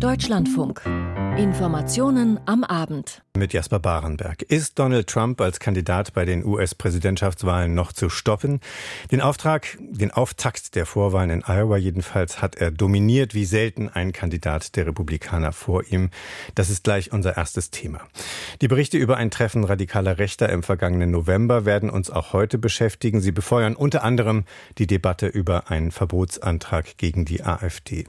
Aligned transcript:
Deutschlandfunk. 0.00 0.82
Informationen 1.38 2.38
am 2.44 2.64
Abend. 2.64 3.22
Mit 3.34 3.54
Jasper 3.54 3.78
Barenberg. 3.78 4.42
Ist 4.42 4.78
Donald 4.78 5.06
Trump 5.06 5.40
als 5.40 5.58
Kandidat 5.58 6.12
bei 6.12 6.26
den 6.26 6.44
US-Präsidentschaftswahlen 6.44 7.74
noch 7.74 7.94
zu 7.94 8.10
stoppen? 8.10 8.60
Den 9.10 9.22
Auftrag, 9.22 9.78
den 9.80 10.10
Auftakt 10.10 10.74
der 10.74 10.84
Vorwahlen 10.84 11.30
in 11.30 11.44
Iowa 11.46 11.78
jedenfalls 11.78 12.42
hat 12.42 12.56
er 12.56 12.70
dominiert 12.70 13.34
wie 13.34 13.46
selten 13.46 13.88
ein 13.88 14.12
Kandidat 14.12 14.76
der 14.76 14.86
Republikaner 14.86 15.52
vor 15.52 15.82
ihm. 15.90 16.10
Das 16.54 16.68
ist 16.68 16.84
gleich 16.84 17.12
unser 17.12 17.38
erstes 17.38 17.70
Thema. 17.70 18.00
Die 18.60 18.68
Berichte 18.68 18.98
über 18.98 19.16
ein 19.16 19.30
Treffen 19.30 19.64
radikaler 19.64 20.18
Rechter 20.18 20.50
im 20.50 20.62
vergangenen 20.62 21.10
November 21.10 21.64
werden 21.64 21.88
uns 21.88 22.10
auch 22.10 22.34
heute 22.34 22.58
beschäftigen. 22.58 23.22
Sie 23.22 23.32
befeuern 23.32 23.74
unter 23.74 24.04
anderem 24.04 24.44
die 24.76 24.86
Debatte 24.86 25.26
über 25.26 25.70
einen 25.70 25.90
Verbotsantrag 25.90 26.98
gegen 26.98 27.24
die 27.24 27.42
AfD. 27.42 28.04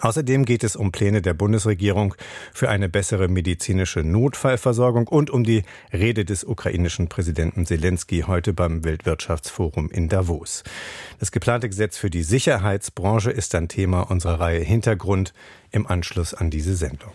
Außerdem 0.00 0.44
geht 0.44 0.64
es 0.64 0.76
um 0.76 0.92
Pläne 0.92 1.22
der 1.22 1.34
Bundesregierung 1.34 2.14
für 2.52 2.68
eine 2.68 2.88
bessere 2.88 3.28
medizinische 3.28 4.00
Notfallversorgung 4.00 5.08
und 5.08 5.30
um 5.30 5.44
die 5.44 5.64
Rede 5.92 6.24
des 6.24 6.44
ukrainischen 6.44 7.08
Präsidenten 7.08 7.66
Zelensky 7.66 8.24
heute 8.26 8.52
beim 8.52 8.84
Weltwirtschaftsforum 8.84 9.90
in 9.90 10.08
Davos. 10.08 10.62
Das 11.18 11.32
geplante 11.32 11.68
Gesetz 11.68 11.96
für 11.96 12.10
die 12.10 12.22
Sicherheitsbranche 12.22 13.30
ist 13.30 13.54
ein 13.54 13.68
Thema 13.68 14.02
unserer 14.02 14.40
Reihe 14.40 14.60
Hintergrund 14.60 15.32
im 15.70 15.86
Anschluss 15.86 16.34
an 16.34 16.50
diese 16.50 16.74
Sendung. 16.74 17.12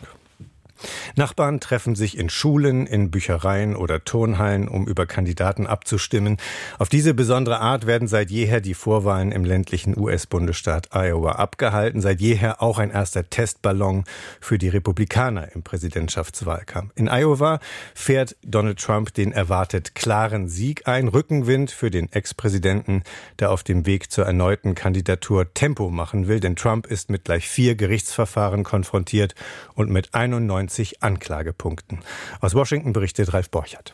Nachbarn 1.15 1.59
treffen 1.59 1.95
sich 1.95 2.17
in 2.17 2.29
Schulen, 2.29 2.87
in 2.87 3.11
Büchereien 3.11 3.75
oder 3.75 4.03
Turnhallen, 4.03 4.67
um 4.67 4.87
über 4.87 5.05
Kandidaten 5.05 5.67
abzustimmen. 5.67 6.37
Auf 6.79 6.89
diese 6.89 7.13
besondere 7.13 7.59
Art 7.59 7.85
werden 7.85 8.07
seit 8.07 8.31
jeher 8.31 8.61
die 8.61 8.73
Vorwahlen 8.73 9.31
im 9.31 9.45
ländlichen 9.45 9.97
US-Bundesstaat 9.97 10.89
Iowa 10.93 11.33
abgehalten. 11.33 12.01
Seit 12.01 12.19
jeher 12.21 12.61
auch 12.61 12.79
ein 12.79 12.91
erster 12.91 13.29
Testballon 13.29 14.03
für 14.41 14.57
die 14.57 14.69
Republikaner 14.69 15.53
im 15.53 15.63
Präsidentschaftswahlkampf. 15.63 16.91
In 16.95 17.07
Iowa 17.07 17.59
fährt 17.93 18.35
Donald 18.43 18.79
Trump 18.79 19.13
den 19.13 19.31
erwartet 19.31 19.95
klaren 19.95 20.49
Sieg 20.49 20.87
ein. 20.87 21.07
Rückenwind 21.07 21.71
für 21.71 21.91
den 21.91 22.11
Ex-Präsidenten, 22.11 23.03
der 23.39 23.51
auf 23.51 23.63
dem 23.63 23.85
Weg 23.85 24.11
zur 24.11 24.25
erneuten 24.25 24.75
Kandidatur 24.75 25.53
Tempo 25.53 25.89
machen 25.89 26.27
will. 26.27 26.39
Denn 26.39 26.55
Trump 26.55 26.87
ist 26.87 27.09
mit 27.09 27.25
gleich 27.25 27.47
vier 27.47 27.75
Gerichtsverfahren 27.75 28.63
konfrontiert 28.63 29.35
und 29.75 29.89
mit 29.89 30.13
91 30.13 30.72
20 30.73 31.03
Anklagepunkten. 31.03 31.99
Aus 32.41 32.55
Washington 32.55 32.93
berichtet 32.93 33.33
Ralf 33.33 33.51
Borchert. 33.51 33.93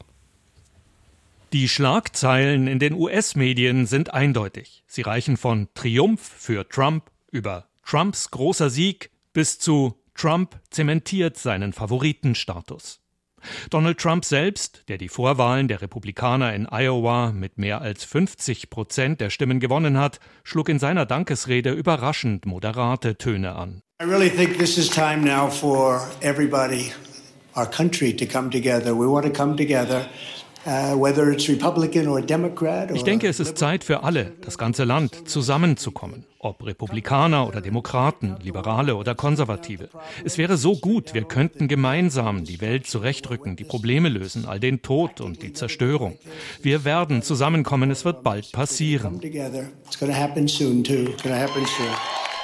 Die 1.52 1.68
Schlagzeilen 1.68 2.68
in 2.68 2.80
den 2.80 2.94
US-Medien 2.94 3.86
sind 3.86 4.14
eindeutig. 4.14 4.84
Sie 4.88 5.02
reichen 5.02 5.36
von 5.36 5.68
Triumph 5.74 6.22
für 6.22 6.68
Trump 6.70 7.12
über 7.32 7.68
Trumps 7.86 8.32
großer 8.32 8.70
Sieg 8.70 9.10
bis 9.34 9.60
zu 9.60 10.00
Trump 10.16 10.60
zementiert 10.70 11.38
seinen 11.38 11.74
Favoritenstatus. 11.74 12.99
Donald 13.70 13.98
Trump 13.98 14.26
selbst, 14.26 14.84
der 14.88 14.98
die 14.98 15.10
Vorwahlen 15.10 15.68
der 15.68 15.82
Republikaner 15.82 16.54
in 16.54 16.68
Iowa 16.72 17.32
mit 17.32 17.58
mehr 17.58 17.82
als 17.82 18.04
50 18.04 18.70
Prozent 18.70 19.22
der 19.22 19.30
Stimmen 19.30 19.60
gewonnen 19.60 19.98
hat, 19.98 20.20
schlug 20.44 20.70
in 20.70 20.80
seiner 20.80 21.06
Dankesrede 21.06 21.72
überraschend 21.72 22.46
moderate 22.46 23.18
Töne 23.18 23.56
an. 23.56 23.82
I 24.02 24.06
really 24.06 24.30
think 24.30 24.58
this 24.58 24.78
is 24.78 24.90
time 24.90 25.26
now 25.26 25.50
for 25.50 26.02
everybody, 26.22 26.94
our 27.56 27.70
country, 27.70 28.16
to 28.16 28.26
come 28.26 28.50
together. 28.50 28.94
We 28.94 29.08
want 29.08 29.26
to 29.26 29.32
come 29.32 29.58
together. 29.58 30.06
Uh, 30.66 31.06
ich 32.94 33.04
denke, 33.04 33.28
es 33.28 33.40
ist 33.40 33.58
Zeit 33.58 33.84
für 33.86 34.04
alle, 34.04 34.34
das 34.42 34.58
ganze 34.58 34.84
Land, 34.84 35.30
zusammenzukommen. 35.30 36.26
Ob 36.38 36.66
Republikaner 36.66 37.48
oder 37.48 37.62
Demokraten, 37.62 38.36
Liberale 38.42 38.96
oder 38.96 39.16
Konservative. 39.16 39.90
Es 40.26 40.38
wäre 40.38 40.58
so 40.58 40.76
gut, 40.76 41.14
wir 41.14 41.24
könnten 41.24 41.70
gemeinsam 41.70 42.44
die 42.44 42.60
Welt 42.60 42.88
zurechtrücken, 42.88 43.56
die 43.56 43.64
Probleme 43.64 44.10
lösen, 44.10 44.46
all 44.46 44.60
den 44.60 44.82
Tod 44.82 45.22
und 45.22 45.44
die 45.44 45.54
Zerstörung. 45.54 46.18
Wir 46.62 46.84
werden 46.84 47.22
zusammenkommen, 47.22 47.90
es 47.90 48.04
wird 48.04 48.24
bald 48.24 48.52
passieren. 48.52 49.22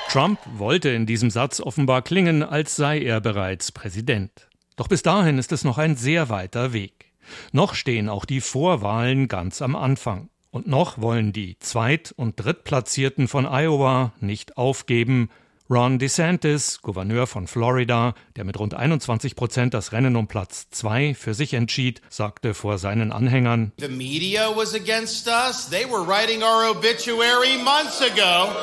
Trump 0.09 0.39
wollte 0.57 0.89
in 0.89 1.05
diesem 1.05 1.29
Satz 1.29 1.59
offenbar 1.59 2.01
klingen, 2.01 2.43
als 2.43 2.75
sei 2.77 3.01
er 3.01 3.19
bereits 3.19 3.73
Präsident. 3.73 4.47
Doch 4.77 4.87
bis 4.87 5.03
dahin 5.03 5.37
ist 5.37 5.51
es 5.51 5.63
noch 5.63 5.77
ein 5.77 5.95
sehr 5.97 6.29
weiter 6.29 6.71
Weg. 6.71 7.04
Noch 7.51 7.75
stehen 7.75 8.09
auch 8.09 8.25
die 8.25 8.41
Vorwahlen 8.41 9.27
ganz 9.27 9.61
am 9.61 9.75
Anfang. 9.75 10.29
Und 10.51 10.67
noch 10.67 11.01
wollen 11.01 11.33
die 11.33 11.59
Zweit- 11.59 12.13
und 12.15 12.35
Drittplatzierten 12.37 13.27
von 13.27 13.45
Iowa 13.45 14.13
nicht 14.21 14.57
aufgeben. 14.57 15.29
Ron 15.69 15.97
DeSantis, 15.97 16.79
Gouverneur 16.83 17.25
von 17.25 17.47
Florida, 17.47 18.13
der 18.35 18.43
mit 18.43 18.59
rund 18.59 18.75
21 18.75 19.35
Prozent 19.35 19.73
das 19.73 19.91
Rennen 19.91 20.15
um 20.15 20.27
Platz 20.27 20.69
zwei 20.69 21.15
für 21.15 21.33
sich 21.33 21.55
entschied, 21.55 22.01
sagte 22.07 22.53
vor 22.53 22.77
seinen 22.77 23.11
Anhängern: 23.11 23.71
The 23.79 23.87
media 23.87 24.55
was 24.55 24.75
against 24.75 25.27
us. 25.27 25.67
They 25.69 25.85
were 25.85 26.05
writing 26.07 26.43
our 26.43 26.69
obituary 26.69 27.57
months 27.63 27.99
ago. 27.99 28.53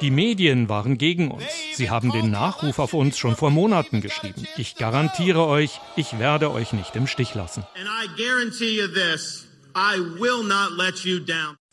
Die 0.00 0.10
Medien 0.10 0.68
waren 0.70 0.96
gegen 0.96 1.30
uns. 1.30 1.44
Sie 1.74 1.90
haben 1.90 2.10
den 2.10 2.30
Nachruf 2.30 2.78
auf 2.78 2.94
uns 2.94 3.18
schon 3.18 3.36
vor 3.36 3.50
Monaten 3.50 4.00
geschrieben. 4.00 4.46
Ich 4.56 4.76
garantiere 4.76 5.46
euch, 5.46 5.80
ich 5.94 6.18
werde 6.18 6.50
euch 6.50 6.72
nicht 6.72 6.96
im 6.96 7.06
Stich 7.06 7.34
lassen. 7.34 7.64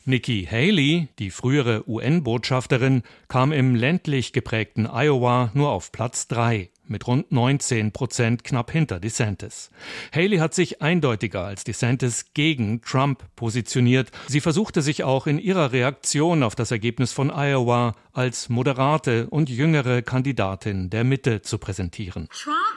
Nikki 0.04 0.48
Haley, 0.50 1.10
die 1.20 1.32
frühere 1.32 1.84
UN-Botschafterin, 1.88 3.04
kam 3.28 3.52
im 3.52 3.76
ländlich 3.76 4.32
geprägten 4.32 4.88
Iowa 4.88 5.52
nur 5.54 5.70
auf 5.70 5.92
Platz 5.92 6.28
drei 6.28 6.70
mit 6.90 7.08
rund 7.08 7.32
19 7.32 7.92
Prozent 7.92 8.44
knapp 8.44 8.72
hinter 8.72 9.00
DeSantis. 9.00 9.70
Haley 10.14 10.38
hat 10.38 10.54
sich 10.54 10.82
eindeutiger 10.82 11.44
als 11.44 11.64
DeSantis 11.64 12.34
gegen 12.34 12.82
Trump 12.82 13.24
positioniert. 13.36 14.12
Sie 14.28 14.42
versuchte 14.42 14.82
sich 14.82 15.04
auch 15.04 15.28
in 15.28 15.40
ihrer 15.40 15.72
Reaktion 15.72 16.44
auf 16.44 16.56
das 16.56 16.72
Ergebnis 16.72 17.12
von 17.12 17.30
Iowa 17.30 17.96
als 18.18 18.50
moderate 18.50 19.28
und 19.30 19.48
jüngere 19.48 20.02
Kandidatin 20.02 20.90
der 20.90 21.04
Mitte 21.04 21.44
zu 21.44 21.60
präsentieren. 21.60 22.28
Trump 22.32 22.68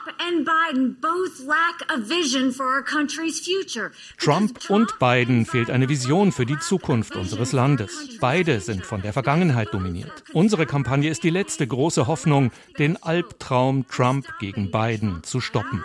Trump 4.17 4.69
und 4.69 4.99
Biden 4.99 5.45
fehlt 5.47 5.71
eine 5.71 5.89
Vision 5.89 6.31
für 6.31 6.45
die 6.45 6.59
Zukunft 6.59 7.15
unseres 7.15 7.53
Landes. 7.53 8.17
Beide 8.19 8.59
sind 8.59 8.85
von 8.85 9.01
der 9.01 9.13
Vergangenheit 9.13 9.73
dominiert. 9.73 10.23
Unsere 10.31 10.67
Kampagne 10.67 11.09
ist 11.09 11.23
die 11.23 11.31
letzte 11.31 11.65
große 11.65 12.05
Hoffnung, 12.05 12.51
den 12.77 13.01
Albtraum 13.01 13.87
Trump 13.87 14.27
gegen 14.39 14.69
Biden 14.69 15.23
zu 15.23 15.41
stoppen. 15.41 15.83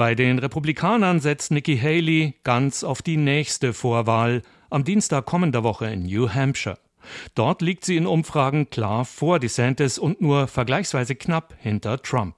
Bei 0.00 0.14
den 0.14 0.38
Republikanern 0.38 1.20
setzt 1.20 1.50
Nikki 1.50 1.76
Haley 1.76 2.32
ganz 2.42 2.84
auf 2.84 3.02
die 3.02 3.18
nächste 3.18 3.74
Vorwahl 3.74 4.40
am 4.70 4.82
Dienstag 4.82 5.26
kommender 5.26 5.62
Woche 5.62 5.88
in 5.88 6.04
New 6.04 6.30
Hampshire. 6.30 6.78
Dort 7.34 7.60
liegt 7.60 7.84
sie 7.84 7.98
in 7.98 8.06
Umfragen 8.06 8.70
klar 8.70 9.04
vor 9.04 9.38
DeSantis 9.38 9.98
und 9.98 10.22
nur 10.22 10.46
vergleichsweise 10.46 11.16
knapp 11.16 11.54
hinter 11.58 12.00
Trump. 12.00 12.34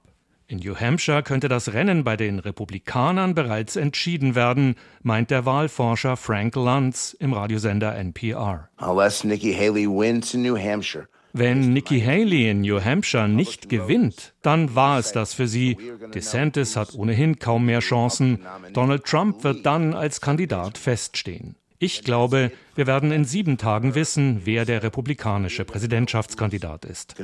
In 0.47 0.57
New 0.57 0.75
Hampshire 0.75 1.23
könnte 1.23 1.47
das 1.47 1.71
Rennen 1.71 2.03
bei 2.03 2.17
den 2.17 2.39
Republikanern 2.39 3.33
bereits 3.33 3.77
entschieden 3.77 4.35
werden, 4.35 4.75
meint 5.01 5.31
der 5.31 5.45
Wahlforscher 5.45 6.17
Frank 6.17 6.57
Luntz 6.57 7.15
im 7.17 7.31
Radiosender 7.31 7.95
NPR. 7.95 8.67
Unless 8.77 9.23
Nikki 9.23 9.53
Haley 9.53 9.87
wins 9.87 10.33
in 10.33 10.41
New 10.41 10.57
Hampshire, 10.57 11.07
wenn 11.33 11.73
Nikki 11.73 11.99
Haley 11.99 12.49
in 12.49 12.61
New 12.61 12.79
Hampshire 12.79 13.27
nicht 13.27 13.67
gewinnt, 13.67 14.33
dann 14.43 14.75
war 14.75 14.99
es 14.99 15.11
das 15.11 15.33
für 15.33 15.47
sie. 15.47 15.77
DeSantis 16.13 16.75
hat 16.75 16.93
ohnehin 16.93 17.39
kaum 17.39 17.65
mehr 17.65 17.79
Chancen. 17.79 18.45
Donald 18.71 19.03
Trump 19.03 19.43
wird 19.43 19.65
dann 19.65 19.95
als 19.95 20.21
Kandidat 20.21 20.77
feststehen. 20.77 21.55
Ich 21.79 22.03
glaube, 22.03 22.51
wir 22.75 22.87
werden 22.87 23.11
in 23.11 23.25
sieben 23.25 23.57
Tagen 23.57 23.95
wissen, 23.95 24.43
wer 24.45 24.63
der 24.63 24.83
republikanische 24.83 25.65
Präsidentschaftskandidat 25.65 26.85
ist. 26.85 27.15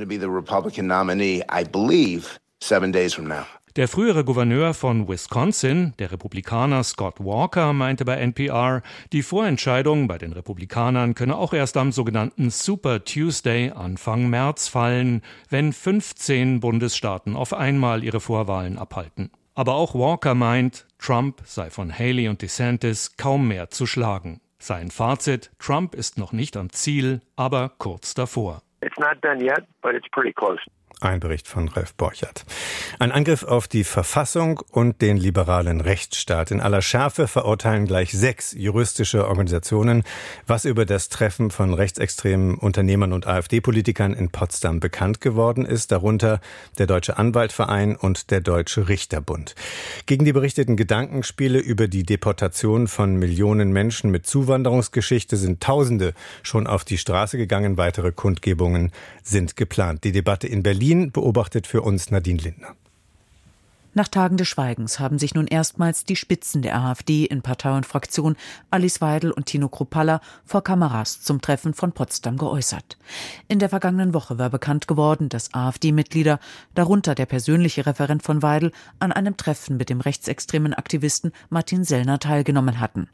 Der 3.80 3.88
frühere 3.88 4.26
Gouverneur 4.26 4.74
von 4.74 5.08
Wisconsin, 5.08 5.94
der 5.98 6.12
Republikaner 6.12 6.84
Scott 6.84 7.18
Walker, 7.18 7.72
meinte 7.72 8.04
bei 8.04 8.16
NPR, 8.16 8.82
die 9.10 9.22
Vorentscheidung 9.22 10.06
bei 10.06 10.18
den 10.18 10.34
Republikanern 10.34 11.14
könne 11.14 11.38
auch 11.38 11.54
erst 11.54 11.78
am 11.78 11.90
sogenannten 11.90 12.50
Super 12.50 13.02
Tuesday 13.06 13.70
Anfang 13.70 14.28
März 14.28 14.68
fallen, 14.68 15.22
wenn 15.48 15.72
15 15.72 16.60
Bundesstaaten 16.60 17.36
auf 17.36 17.54
einmal 17.54 18.04
ihre 18.04 18.20
Vorwahlen 18.20 18.76
abhalten. 18.76 19.30
Aber 19.54 19.76
auch 19.76 19.94
Walker 19.94 20.34
meint, 20.34 20.86
Trump 20.98 21.40
sei 21.44 21.70
von 21.70 21.90
Haley 21.90 22.28
und 22.28 22.42
DeSantis 22.42 23.16
kaum 23.16 23.48
mehr 23.48 23.70
zu 23.70 23.86
schlagen. 23.86 24.42
Sein 24.58 24.90
Fazit, 24.90 25.52
Trump 25.58 25.94
ist 25.94 26.18
noch 26.18 26.32
nicht 26.32 26.58
am 26.58 26.68
Ziel, 26.68 27.22
aber 27.34 27.72
kurz 27.78 28.12
davor. 28.12 28.60
It's 28.82 28.98
not 28.98 29.16
done 29.22 29.42
yet, 29.42 29.64
but 29.80 29.94
it's 29.94 30.08
pretty 30.10 30.34
close. 30.34 30.60
Ein 31.02 31.18
Bericht 31.18 31.48
von 31.48 31.68
Ralf 31.68 31.94
Borchert. 31.94 32.44
Ein 32.98 33.10
Angriff 33.10 33.42
auf 33.42 33.68
die 33.68 33.84
Verfassung 33.84 34.60
und 34.70 35.00
den 35.00 35.16
liberalen 35.16 35.80
Rechtsstaat. 35.80 36.50
In 36.50 36.60
aller 36.60 36.82
Schärfe 36.82 37.26
verurteilen 37.26 37.86
gleich 37.86 38.12
sechs 38.12 38.52
juristische 38.52 39.26
Organisationen, 39.26 40.02
was 40.46 40.66
über 40.66 40.84
das 40.84 41.08
Treffen 41.08 41.50
von 41.50 41.72
rechtsextremen 41.72 42.56
Unternehmern 42.56 43.14
und 43.14 43.26
AfD-Politikern 43.26 44.12
in 44.12 44.28
Potsdam 44.28 44.78
bekannt 44.78 45.22
geworden 45.22 45.64
ist, 45.64 45.90
darunter 45.90 46.38
der 46.76 46.86
Deutsche 46.86 47.16
Anwaltverein 47.16 47.96
und 47.96 48.30
der 48.30 48.42
Deutsche 48.42 48.90
Richterbund. 48.90 49.54
Gegen 50.04 50.26
die 50.26 50.34
berichteten 50.34 50.76
Gedankenspiele 50.76 51.60
über 51.60 51.88
die 51.88 52.02
Deportation 52.02 52.88
von 52.88 53.16
Millionen 53.16 53.72
Menschen 53.72 54.10
mit 54.10 54.26
Zuwanderungsgeschichte 54.26 55.38
sind 55.38 55.62
Tausende 55.62 56.12
schon 56.42 56.66
auf 56.66 56.84
die 56.84 56.98
Straße 56.98 57.38
gegangen. 57.38 57.78
Weitere 57.78 58.12
Kundgebungen 58.12 58.92
sind 59.22 59.56
geplant. 59.56 60.04
Die 60.04 60.12
Debatte 60.12 60.46
in 60.46 60.62
Berlin 60.62 60.89
Berlin 60.90 61.12
beobachtet 61.12 61.68
für 61.68 61.82
uns 61.82 62.10
Nadine 62.10 62.42
Lindner. 62.42 62.74
Nach 63.94 64.08
Tagen 64.08 64.36
des 64.36 64.48
Schweigens 64.48 64.98
haben 64.98 65.20
sich 65.20 65.34
nun 65.34 65.46
erstmals 65.46 66.04
die 66.04 66.16
Spitzen 66.16 66.62
der 66.62 66.76
AfD 66.76 67.26
in 67.26 67.42
Partei 67.42 67.76
und 67.76 67.86
Fraktion, 67.86 68.34
Alice 68.72 69.00
Weidel 69.00 69.30
und 69.30 69.46
Tino 69.46 69.68
Kruppalla, 69.68 70.20
vor 70.44 70.64
Kameras 70.64 71.22
zum 71.22 71.40
Treffen 71.40 71.74
von 71.74 71.92
Potsdam 71.92 72.36
geäußert. 72.38 72.98
In 73.46 73.60
der 73.60 73.68
vergangenen 73.68 74.14
Woche 74.14 74.38
war 74.38 74.50
bekannt 74.50 74.88
geworden, 74.88 75.28
dass 75.28 75.54
AfD-Mitglieder, 75.54 76.40
darunter 76.74 77.14
der 77.14 77.26
persönliche 77.26 77.86
Referent 77.86 78.24
von 78.24 78.42
Weidel, 78.42 78.72
an 78.98 79.12
einem 79.12 79.36
Treffen 79.36 79.76
mit 79.76 79.90
dem 79.90 80.00
rechtsextremen 80.00 80.74
Aktivisten 80.74 81.30
Martin 81.50 81.84
Sellner 81.84 82.18
teilgenommen 82.18 82.80
hatten. 82.80 83.08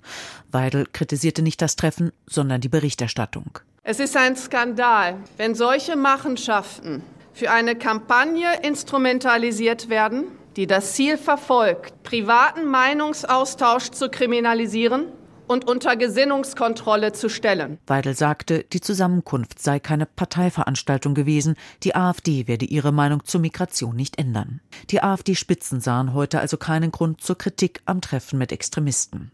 Weidel 0.51 0.87
kritisierte 0.91 1.43
nicht 1.43 1.61
das 1.61 1.77
Treffen, 1.77 2.11
sondern 2.27 2.63
die 2.63 2.71
Berichterstattung. 2.71 3.59
Es 3.83 4.01
ist 4.01 4.17
ein 4.17 4.35
Skandal, 4.35 5.19
wenn 5.37 5.55
solche 5.55 5.95
Machenschaften 5.95 7.03
für 7.37 7.51
eine 7.51 7.77
Kampagne 7.77 8.49
instrumentalisiert 8.63 9.91
werden, 9.91 10.25
die 10.57 10.67
das 10.67 10.95
Ziel 10.95 11.19
verfolgt, 11.19 12.03
privaten 12.03 12.65
Meinungsaustausch 12.65 13.91
zu 13.91 14.09
kriminalisieren 14.09 15.13
und 15.47 15.69
unter 15.69 15.97
Gesinnungskontrolle 15.97 17.13
zu 17.13 17.29
stellen. 17.29 17.77
Weidel 17.87 18.15
sagte, 18.15 18.65
die 18.73 18.81
Zusammenkunft 18.81 19.61
sei 19.61 19.79
keine 19.81 20.07
Parteiveranstaltung 20.07 21.13
gewesen, 21.13 21.57
die 21.83 21.95
AfD 21.95 22.49
werde 22.49 22.65
ihre 22.65 22.91
Meinung 22.91 23.23
zur 23.27 23.43
Migration 23.43 23.95
nicht 23.95 24.19
ändern. 24.19 24.63
Die 24.89 25.03
AfD-Spitzen 25.03 25.83
sahen 25.83 26.15
heute 26.15 26.41
also 26.41 26.57
keinen 26.57 26.91
Grund 26.91 27.21
zur 27.21 27.37
Kritik 27.37 27.83
am 27.85 28.01
Treffen 28.01 28.39
mit 28.39 28.51
Extremisten. 28.51 29.31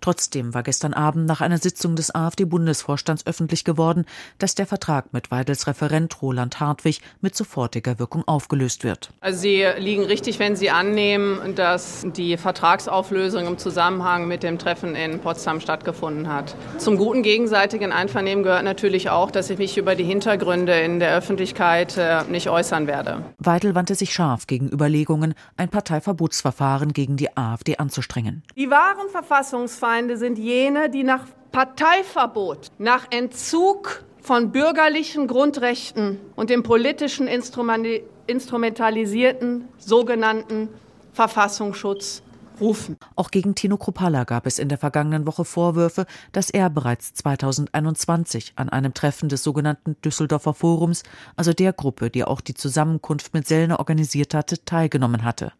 Trotzdem 0.00 0.52
war 0.54 0.62
gestern 0.62 0.92
Abend 0.92 1.26
nach 1.26 1.40
einer 1.40 1.58
Sitzung 1.58 1.96
des 1.96 2.14
AfD-Bundesvorstands 2.14 3.26
öffentlich 3.26 3.64
geworden, 3.64 4.04
dass 4.38 4.54
der 4.54 4.66
Vertrag 4.66 5.12
mit 5.12 5.30
Weidels 5.30 5.66
Referent 5.66 6.20
Roland 6.20 6.60
Hartwig 6.60 7.00
mit 7.20 7.34
sofortiger 7.34 7.98
Wirkung 7.98 8.22
aufgelöst 8.26 8.84
wird. 8.84 9.10
Also 9.20 9.40
Sie 9.40 9.64
liegen 9.78 10.04
richtig, 10.04 10.38
wenn 10.38 10.56
Sie 10.56 10.70
annehmen, 10.70 11.54
dass 11.54 12.04
die 12.16 12.36
Vertragsauflösung 12.36 13.46
im 13.46 13.58
Zusammenhang 13.58 14.28
mit 14.28 14.42
dem 14.42 14.58
Treffen 14.58 14.94
in 14.94 15.20
Potsdam 15.20 15.60
stattgefunden 15.60 16.28
hat. 16.28 16.54
Zum 16.78 16.96
guten 16.96 17.22
gegenseitigen 17.22 17.92
Einvernehmen 17.92 18.44
gehört 18.44 18.64
natürlich 18.64 19.10
auch, 19.10 19.30
dass 19.30 19.50
ich 19.50 19.58
mich 19.58 19.78
über 19.78 19.94
die 19.94 20.04
Hintergründe 20.04 20.78
in 20.80 20.98
der 20.98 21.16
Öffentlichkeit 21.16 21.96
äh, 21.96 22.24
nicht 22.24 22.48
äußern 22.48 22.86
werde. 22.86 23.24
Weidel 23.38 23.74
wandte 23.74 23.94
sich 23.94 24.12
scharf 24.12 24.46
gegen 24.46 24.68
Überlegungen, 24.68 25.34
ein 25.56 25.68
Parteiverbotsverfahren 25.68 26.92
gegen 26.92 27.16
die 27.16 27.36
AfD 27.36 27.76
anzustrengen. 27.78 28.42
Die 28.56 28.70
wahren 28.70 29.08
Verfassungen 29.10 29.43
Verfassungsfeinde 29.44 30.16
sind 30.16 30.38
jene, 30.38 30.88
die 30.88 31.04
nach 31.04 31.26
Parteiverbot, 31.52 32.68
nach 32.78 33.08
Entzug 33.10 34.02
von 34.22 34.52
bürgerlichen 34.52 35.26
Grundrechten 35.26 36.18
und 36.34 36.48
dem 36.48 36.62
politischen 36.62 37.28
instrumentalisierten 37.28 39.68
sogenannten 39.76 40.70
Verfassungsschutz 41.12 42.22
rufen. 42.60 42.96
Auch 43.16 43.30
gegen 43.30 43.54
Tino 43.54 43.76
Kruppalla 43.76 44.24
gab 44.24 44.46
es 44.46 44.58
in 44.58 44.68
der 44.68 44.78
vergangenen 44.78 45.26
Woche 45.26 45.44
Vorwürfe, 45.44 46.06
dass 46.32 46.50
er 46.50 46.70
bereits 46.70 47.14
2021 47.14 48.52
an 48.56 48.68
einem 48.68 48.94
Treffen 48.94 49.28
des 49.28 49.42
sogenannten 49.42 49.96
Düsseldorfer 50.04 50.54
Forums, 50.54 51.02
also 51.36 51.52
der 51.52 51.72
Gruppe, 51.72 52.10
die 52.10 52.24
auch 52.24 52.40
die 52.40 52.54
Zusammenkunft 52.54 53.34
mit 53.34 53.46
Sellner 53.46 53.78
organisiert 53.78 54.34
hatte, 54.34 54.64
teilgenommen 54.64 55.24
hatte. 55.24 55.52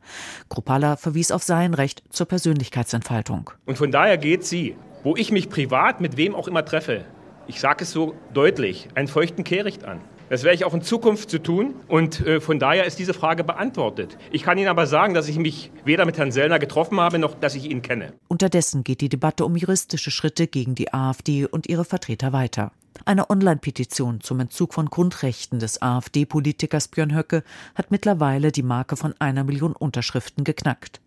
Kruppalla 0.49 0.97
verwies 0.97 1.33
auf 1.33 1.43
sein 1.43 1.75
Recht 1.75 2.03
zur 2.11 2.27
Persönlichkeitsentfaltung. 2.27 3.51
Und 3.67 3.79
von 3.79 3.91
daher 3.91 4.19
geht 4.19 4.45
sie, 4.45 4.77
wo 5.03 5.17
ich 5.17 5.33
mich 5.33 5.49
privat 5.49 6.01
mit 6.01 6.17
wem 6.17 6.35
auch 6.35 6.49
immer 6.49 6.65
treffe, 6.65 7.05
ich 7.47 7.61
sage 7.61 7.85
es 7.85 7.91
so 7.91 8.15
deutlich, 8.33 8.89
einen 8.95 9.09
feuchten 9.09 9.45
Kehricht 9.45 9.85
an. 9.85 10.01
Das 10.31 10.43
werde 10.43 10.55
ich 10.55 10.65
auch 10.65 10.75
in 10.75 10.83
Zukunft 10.83 11.31
zu 11.31 11.43
tun 11.43 11.75
und 11.89 12.27
äh, 12.27 12.41
von 12.41 12.59
daher 12.59 12.85
ist 12.85 12.99
diese 12.99 13.15
Frage 13.15 13.45
beantwortet. 13.45 14.17
Ich 14.31 14.43
kann 14.43 14.59
Ihnen 14.59 14.69
aber 14.69 14.87
sagen, 14.87 15.15
dass 15.15 15.29
ich 15.29 15.39
mich 15.39 15.71
weder 15.85 16.07
mit 16.07 16.19
Herrn 16.19 16.33
Sellner 16.33 16.59
getroffen 16.59 16.99
habe, 17.01 17.19
noch 17.19 17.35
dass 17.35 17.55
ich 17.55 17.71
ihn 17.71 17.83
kenne. 17.83 18.13
Unterdessen 18.29 18.85
geht 18.85 19.01
die 19.01 19.09
Debatte 19.09 19.45
um 19.45 19.57
juristische 19.57 20.11
Schritte 20.11 20.47
gegen 20.47 20.75
die 20.75 20.93
AfD 20.93 21.47
und 21.47 21.69
ihre 21.69 21.85
Vertreter 21.85 22.33
weiter. 22.33 22.73
Eine 23.07 23.29
Online-Petition 23.29 24.21
zum 24.23 24.41
Entzug 24.41 24.73
von 24.73 24.89
Grundrechten 24.89 25.59
des 25.59 25.83
AfD-Politikers 25.83 26.89
Björn 26.89 27.15
Höcke 27.15 27.43
hat 27.75 27.91
mittlerweile 27.91 28.51
die 28.51 28.63
Marke 28.63 28.97
von 28.97 29.15
einer 29.19 29.45
Million 29.45 29.75
Unterschriften 29.75 30.43
geknackt. 30.43 31.01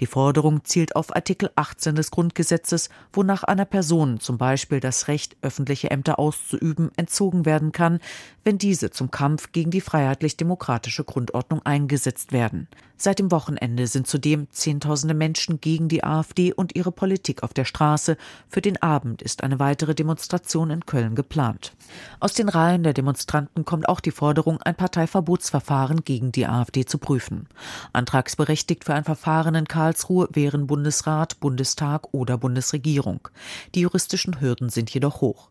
Die 0.00 0.06
Forderung 0.06 0.64
zielt 0.64 0.96
auf 0.96 1.14
Artikel 1.14 1.50
18 1.54 1.94
des 1.94 2.10
Grundgesetzes, 2.10 2.88
wonach 3.12 3.44
einer 3.44 3.66
Person 3.66 4.18
zum 4.18 4.36
Beispiel 4.36 4.80
das 4.80 5.06
Recht, 5.06 5.36
öffentliche 5.42 5.90
Ämter 5.90 6.18
auszuüben, 6.18 6.90
entzogen 6.96 7.46
werden 7.46 7.70
kann, 7.70 8.00
wenn 8.42 8.58
diese 8.58 8.90
zum 8.90 9.10
Kampf 9.10 9.52
gegen 9.52 9.70
die 9.70 9.80
freiheitlich-demokratische 9.80 11.04
Grundordnung 11.04 11.64
eingesetzt 11.64 12.32
werden. 12.32 12.68
Seit 12.96 13.18
dem 13.18 13.30
Wochenende 13.30 13.86
sind 13.86 14.06
zudem 14.06 14.48
Zehntausende 14.50 15.14
Menschen 15.14 15.60
gegen 15.60 15.88
die 15.88 16.04
AfD 16.04 16.52
und 16.52 16.74
ihre 16.76 16.92
Politik 16.92 17.42
auf 17.42 17.52
der 17.52 17.64
Straße. 17.64 18.16
Für 18.48 18.60
den 18.60 18.80
Abend 18.82 19.20
ist 19.20 19.42
eine 19.42 19.58
weitere 19.58 19.94
Demonstration 19.94 20.70
in 20.70 20.86
Köln 20.86 21.14
geplant 21.14 21.33
geplant. 21.34 21.72
Aus 22.20 22.32
den 22.32 22.48
Reihen 22.48 22.84
der 22.84 22.94
Demonstranten 22.94 23.64
kommt 23.64 23.88
auch 23.88 24.00
die 24.00 24.10
Forderung, 24.10 24.60
ein 24.62 24.74
Parteiverbotsverfahren 24.74 26.04
gegen 26.04 26.32
die 26.32 26.46
AfD 26.46 26.86
zu 26.86 26.98
prüfen. 26.98 27.48
Antragsberechtigt 27.92 28.84
für 28.84 28.94
ein 28.94 29.04
Verfahren 29.04 29.54
in 29.54 29.68
Karlsruhe 29.68 30.28
wären 30.32 30.66
Bundesrat, 30.66 31.40
Bundestag 31.40 32.12
oder 32.12 32.38
Bundesregierung. 32.38 33.28
Die 33.74 33.80
juristischen 33.80 34.40
Hürden 34.40 34.70
sind 34.70 34.90
jedoch 34.90 35.20
hoch. 35.20 35.50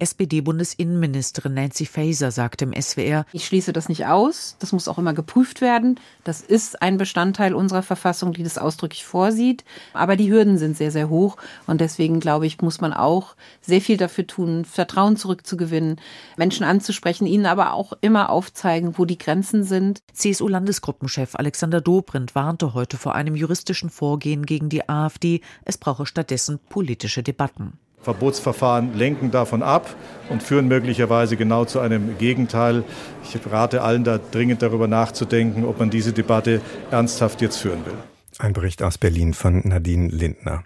SPD-Bundesinnenministerin 0.00 1.54
Nancy 1.54 1.84
Faeser 1.84 2.30
sagte 2.30 2.64
im 2.64 2.80
SWR, 2.80 3.26
ich 3.32 3.46
schließe 3.46 3.72
das 3.72 3.88
nicht 3.88 4.06
aus. 4.06 4.56
Das 4.58 4.72
muss 4.72 4.88
auch 4.88 4.98
immer 4.98 5.12
geprüft 5.12 5.60
werden. 5.60 6.00
Das 6.24 6.40
ist 6.40 6.80
ein 6.80 6.96
Bestandteil 6.96 7.54
unserer 7.54 7.82
Verfassung, 7.82 8.32
die 8.32 8.42
das 8.42 8.58
ausdrücklich 8.58 9.04
vorsieht. 9.04 9.64
Aber 9.92 10.16
die 10.16 10.30
Hürden 10.30 10.56
sind 10.56 10.76
sehr, 10.76 10.90
sehr 10.90 11.10
hoch. 11.10 11.36
Und 11.66 11.80
deswegen, 11.82 12.18
glaube 12.18 12.46
ich, 12.46 12.60
muss 12.62 12.80
man 12.80 12.94
auch 12.94 13.36
sehr 13.60 13.80
viel 13.80 13.98
dafür 13.98 14.26
tun, 14.26 14.64
Vertrauen 14.64 15.16
zurückzugewinnen, 15.20 16.00
Menschen 16.36 16.64
anzusprechen, 16.64 17.26
ihnen 17.26 17.46
aber 17.46 17.74
auch 17.74 17.92
immer 18.00 18.30
aufzeigen, 18.30 18.98
wo 18.98 19.04
die 19.04 19.18
Grenzen 19.18 19.62
sind. 19.62 20.00
CSU-Landesgruppenchef 20.12 21.36
Alexander 21.36 21.80
Dobrindt 21.80 22.34
warnte 22.34 22.74
heute 22.74 22.96
vor 22.96 23.14
einem 23.14 23.36
juristischen 23.36 23.90
Vorgehen 23.90 24.46
gegen 24.46 24.68
die 24.68 24.88
AfD. 24.88 25.40
Es 25.64 25.78
brauche 25.78 26.06
stattdessen 26.06 26.58
politische 26.68 27.22
Debatten. 27.22 27.74
Verbotsverfahren 28.02 28.96
lenken 28.96 29.30
davon 29.30 29.62
ab 29.62 29.94
und 30.30 30.42
führen 30.42 30.68
möglicherweise 30.68 31.36
genau 31.36 31.66
zu 31.66 31.80
einem 31.80 32.16
Gegenteil. 32.16 32.82
Ich 33.22 33.38
rate 33.50 33.82
allen 33.82 34.04
da 34.04 34.18
dringend 34.18 34.62
darüber 34.62 34.88
nachzudenken, 34.88 35.64
ob 35.64 35.78
man 35.78 35.90
diese 35.90 36.12
Debatte 36.12 36.62
ernsthaft 36.90 37.42
jetzt 37.42 37.58
führen 37.58 37.84
will. 37.84 37.98
Ein 38.40 38.54
Bericht 38.54 38.82
aus 38.82 38.96
Berlin 38.96 39.34
von 39.34 39.60
Nadine 39.68 40.08
Lindner. 40.08 40.64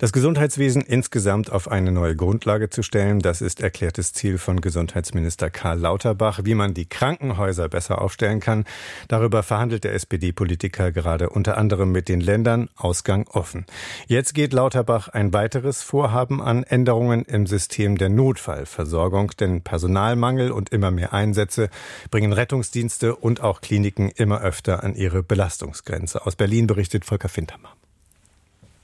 Das 0.00 0.12
Gesundheitswesen 0.12 0.82
insgesamt 0.82 1.52
auf 1.52 1.70
eine 1.70 1.92
neue 1.92 2.16
Grundlage 2.16 2.68
zu 2.68 2.82
stellen, 2.82 3.20
das 3.20 3.40
ist 3.40 3.60
erklärtes 3.60 4.12
Ziel 4.12 4.38
von 4.38 4.60
Gesundheitsminister 4.60 5.48
Karl 5.48 5.78
Lauterbach. 5.78 6.40
Wie 6.42 6.56
man 6.56 6.74
die 6.74 6.86
Krankenhäuser 6.86 7.68
besser 7.68 8.02
aufstellen 8.02 8.40
kann, 8.40 8.64
darüber 9.06 9.44
verhandelt 9.44 9.84
der 9.84 9.94
SPD-Politiker 9.94 10.90
gerade 10.90 11.30
unter 11.30 11.58
anderem 11.58 11.92
mit 11.92 12.08
den 12.08 12.20
Ländern. 12.20 12.68
Ausgang 12.76 13.28
offen. 13.28 13.66
Jetzt 14.08 14.34
geht 14.34 14.52
Lauterbach 14.52 15.06
ein 15.08 15.32
weiteres 15.32 15.80
Vorhaben 15.80 16.42
an 16.42 16.64
Änderungen 16.64 17.24
im 17.24 17.46
System 17.46 17.98
der 17.98 18.08
Notfallversorgung, 18.08 19.30
denn 19.38 19.62
Personalmangel 19.62 20.50
und 20.50 20.70
immer 20.70 20.90
mehr 20.90 21.12
Einsätze 21.12 21.70
bringen 22.10 22.32
Rettungsdienste 22.32 23.14
und 23.14 23.42
auch 23.42 23.60
Kliniken 23.60 24.08
immer 24.08 24.40
öfter 24.40 24.82
an 24.82 24.96
ihre 24.96 25.22
Belastungsgrenze. 25.22 26.26
Aus 26.26 26.34
Berlin 26.34 26.66
berichtet 26.66 27.04
Volker 27.12 27.28
Fintermann. 27.28 27.72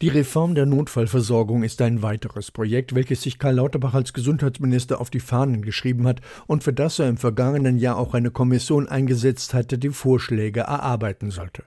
Die 0.02 0.08
Reform 0.08 0.54
der 0.54 0.66
Notfallversorgung 0.66 1.62
ist 1.62 1.80
ein 1.80 2.02
weiteres 2.02 2.50
Projekt, 2.50 2.94
welches 2.94 3.22
sich 3.22 3.38
Karl 3.38 3.54
Lauterbach 3.54 3.94
als 3.94 4.12
Gesundheitsminister 4.12 5.00
auf 5.00 5.08
die 5.08 5.18
Fahnen 5.18 5.62
geschrieben 5.62 6.06
hat 6.06 6.20
und 6.46 6.62
für 6.62 6.74
das 6.74 6.98
er 6.98 7.08
im 7.08 7.16
vergangenen 7.16 7.78
Jahr 7.78 7.96
auch 7.96 8.12
eine 8.12 8.30
Kommission 8.30 8.86
eingesetzt 8.86 9.54
hatte, 9.54 9.78
die 9.78 9.88
Vorschläge 9.88 10.60
erarbeiten 10.60 11.30
sollte. 11.30 11.64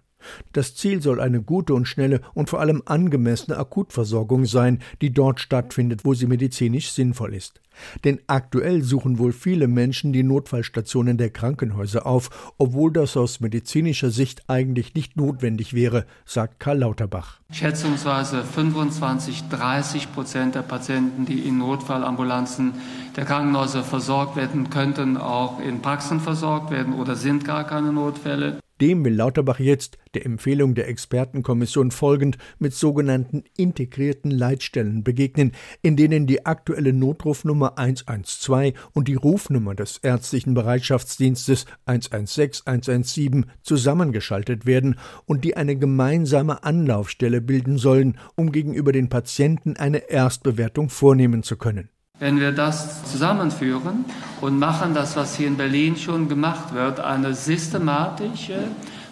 Das 0.54 0.76
Ziel 0.76 1.02
soll 1.02 1.20
eine 1.20 1.42
gute 1.42 1.74
und 1.74 1.88
schnelle 1.88 2.22
und 2.34 2.50
vor 2.50 2.60
allem 2.60 2.82
angemessene 2.86 3.58
Akutversorgung 3.58 4.46
sein, 4.46 4.80
die 5.02 5.12
dort 5.12 5.40
stattfindet, 5.40 6.06
wo 6.06 6.14
sie 6.14 6.28
medizinisch 6.28 6.92
sinnvoll 6.92 7.34
ist. 7.34 7.62
Denn 8.04 8.20
aktuell 8.28 8.84
suchen 8.84 9.20
wohl 9.20 9.32
viele 9.32 9.68
Menschen 9.68 10.14
die 10.14 10.24
Notfallstationen 10.24 11.18
der 11.18 11.30
Krankenhäuser 11.30 12.06
auf, 12.06 12.54
obwohl 12.58 12.92
das 12.92 13.18
aus 13.18 13.40
medizinischer 13.40 14.12
Sicht 14.12 14.44
eigentlich 14.50 14.94
nicht 14.94 15.18
notwendig 15.18 15.74
wäre, 15.74 16.06
sagt 16.26 16.60
Karl 16.60 16.80
Lauterbach. 16.80 17.40
Schätzungsweise 17.52 18.44
25, 18.44 19.50
30 19.50 20.14
Prozent 20.14 20.56
der 20.56 20.62
Patienten, 20.62 21.26
die 21.26 21.40
in 21.40 21.58
Notfallambulanzen 21.58 22.74
der 23.16 23.26
Krankenhäuser 23.26 23.84
versorgt 23.84 24.36
werden, 24.36 24.70
könnten 24.70 25.18
auch 25.18 25.60
in 25.60 25.82
Praxen 25.82 26.20
versorgt 26.20 26.72
werden 26.72 26.94
oder 26.94 27.16
sind 27.16 27.46
gar 27.46 27.66
keine 27.66 27.92
Notfälle. 27.92 28.60
Dem 28.82 29.06
will 29.06 29.14
Lauterbach 29.14 29.60
jetzt, 29.60 30.00
der 30.16 30.26
Empfehlung 30.26 30.74
der 30.74 30.88
Expertenkommission 30.88 31.92
folgend, 31.92 32.40
mit 32.58 32.74
sogenannten 32.74 33.44
integrierten 33.56 34.32
Leitstellen 34.32 35.04
begegnen, 35.04 35.52
in 35.84 35.96
denen 35.96 36.26
die 36.26 36.48
aktuelle 36.48 36.92
Notrufnummer 36.92 37.78
112 37.78 38.90
und 38.94 39.08
die 39.08 39.14
Rufnummer 39.14 39.76
des 39.76 40.00
ärztlichen 40.00 40.56
Bereitschaftsdienstes 40.56 41.68
116 41.86 42.66
117 42.66 43.46
zusammengeschaltet 43.62 44.66
werden 44.66 44.96
und 45.26 45.44
die 45.44 45.56
eine 45.56 45.76
gemeinsame 45.76 46.64
Anlaufstelle 46.64 47.40
bilden 47.40 47.78
sollen, 47.78 48.18
um 48.36 48.52
gegenüber 48.52 48.92
den 48.92 49.10
Patienten 49.10 49.76
eine 49.78 50.10
Erstbewertung 50.10 50.90
vornehmen 50.90 51.44
zu 51.44 51.56
können. 51.56 51.90
Wenn 52.22 52.40
wir 52.40 52.52
das 52.52 53.04
zusammenführen 53.12 54.06
und 54.42 54.60
machen 54.60 54.94
das, 54.94 55.16
was 55.16 55.36
hier 55.36 55.48
in 55.48 55.58
Berlin 55.58 55.98
schon 55.98 56.30
gemacht 56.30 56.72
wird, 56.72 57.00
eine 57.00 57.34
systematische, 57.34 58.60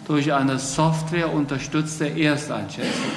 durch 0.06 0.32
eine 0.32 0.60
Software 0.60 1.34
unterstützte 1.34 2.06
Ersteinschätzung, 2.06 3.10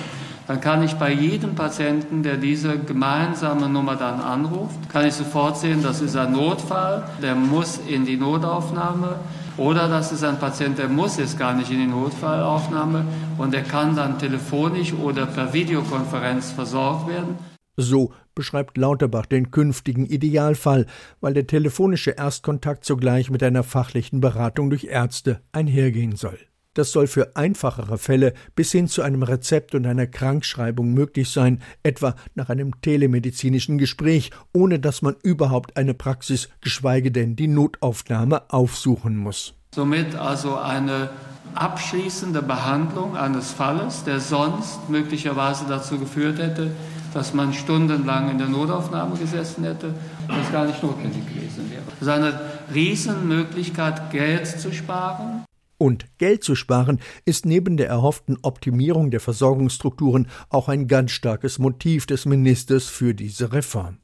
dann 0.48 0.60
kann 0.60 0.82
ich 0.82 0.96
bei 0.96 1.14
jedem 1.14 1.54
Patienten, 1.54 2.24
der 2.24 2.38
diese 2.38 2.80
gemeinsame 2.80 3.70
Nummer 3.70 3.96
dann 3.96 4.20
anruft, 4.20 4.90
kann 4.90 5.06
ich 5.06 5.14
sofort 5.14 5.60
sehen, 5.60 5.84
das 5.84 6.02
ist 6.02 6.18
ein 6.18 6.32
Notfall, 6.32 7.04
der 7.22 7.36
muss 7.36 7.80
in 7.88 8.04
die 8.04 8.18
Notaufnahme 8.18 9.20
oder 9.58 9.88
das 9.88 10.12
ist 10.12 10.24
ein 10.24 10.40
Patient, 10.40 10.80
der 10.80 10.90
muss 10.90 11.18
jetzt 11.18 11.38
gar 11.38 11.54
nicht 11.54 11.70
in 11.70 11.78
die 11.78 11.86
Notfallaufnahme 11.86 13.06
und 13.38 13.54
der 13.54 13.62
kann 13.62 13.96
dann 13.96 14.18
telefonisch 14.18 14.92
oder 14.92 15.28
per 15.28 15.54
Videokonferenz 15.54 16.52
versorgt 16.52 17.10
werden. 17.10 17.38
So 17.78 18.12
beschreibt 18.36 18.78
Lauterbach 18.78 19.26
den 19.26 19.52
künftigen 19.52 20.06
Idealfall, 20.06 20.86
weil 21.22 21.34
der 21.34 21.48
telefonische 21.48 22.12
Erstkontakt 22.12 22.86
zugleich 22.86 23.30
mit 23.30 23.44
einer 23.44 23.64
fachlichen 23.64 24.22
Beratung 24.22 24.70
durch 24.70 24.86
Ärzte 24.86 25.42
einhergehen 25.52 26.16
soll. 26.16 26.40
Das 26.74 26.92
soll 26.92 27.06
für 27.06 27.36
einfachere 27.36 28.00
Fälle 28.00 28.34
bis 28.56 28.72
hin 28.72 28.88
zu 28.88 29.04
einem 29.04 29.22
Rezept 29.22 29.76
und 29.76 29.86
einer 29.86 30.08
Krankschreibung 30.08 30.92
möglich 30.92 31.30
sein, 31.30 31.62
etwa 31.84 32.16
nach 32.34 32.50
einem 32.50 32.82
telemedizinischen 32.82 33.78
Gespräch, 33.78 34.32
ohne 34.54 34.80
dass 34.80 35.04
man 35.04 35.16
überhaupt 35.22 35.78
eine 35.78 35.94
Praxis, 35.94 36.50
geschweige 36.62 37.12
denn 37.12 37.36
die 37.36 37.48
Notaufnahme 37.48 38.50
aufsuchen 38.50 39.18
muss. 39.18 39.54
Somit 39.76 40.16
also 40.16 40.58
eine 40.58 41.12
abschließende 41.54 42.42
Behandlung 42.42 43.16
eines 43.16 43.52
Falles, 43.52 44.04
der 44.04 44.20
sonst 44.20 44.90
möglicherweise 44.90 45.66
dazu 45.68 46.00
geführt 46.00 46.40
hätte, 46.40 46.72
dass 47.14 47.34
man 47.34 47.54
stundenlang 47.54 48.30
in 48.32 48.38
der 48.38 48.48
Notaufnahme 48.48 49.18
gesessen 49.18 49.64
hätte 49.64 49.88
und 50.28 50.38
es 50.42 50.52
gar 50.52 50.66
nicht 50.66 50.82
notwendig 50.82 51.26
gewesen 51.28 51.70
wäre. 51.70 51.84
Das 52.00 52.02
ist 52.02 52.08
eine 52.08 52.40
Riesenmöglichkeit, 52.74 54.12
Geld 54.12 54.48
zu 54.48 54.72
sparen. 54.72 55.46
Und 55.78 56.06
Geld 56.18 56.44
zu 56.44 56.56
sparen 56.56 57.00
ist 57.26 57.46
neben 57.46 57.78
der 57.78 57.90
erhofften 57.90 58.38
Optimierung 58.42 59.12
der 59.12 59.20
Versorgungsstrukturen 59.20 60.28
auch 60.50 60.70
ein 60.70 60.88
ganz 60.88 61.12
starkes 61.12 61.60
Motiv 61.60 62.06
des 62.06 62.26
Ministers 62.26 62.88
für 62.88 63.14
diese 63.14 63.52
Reform. 63.52 63.98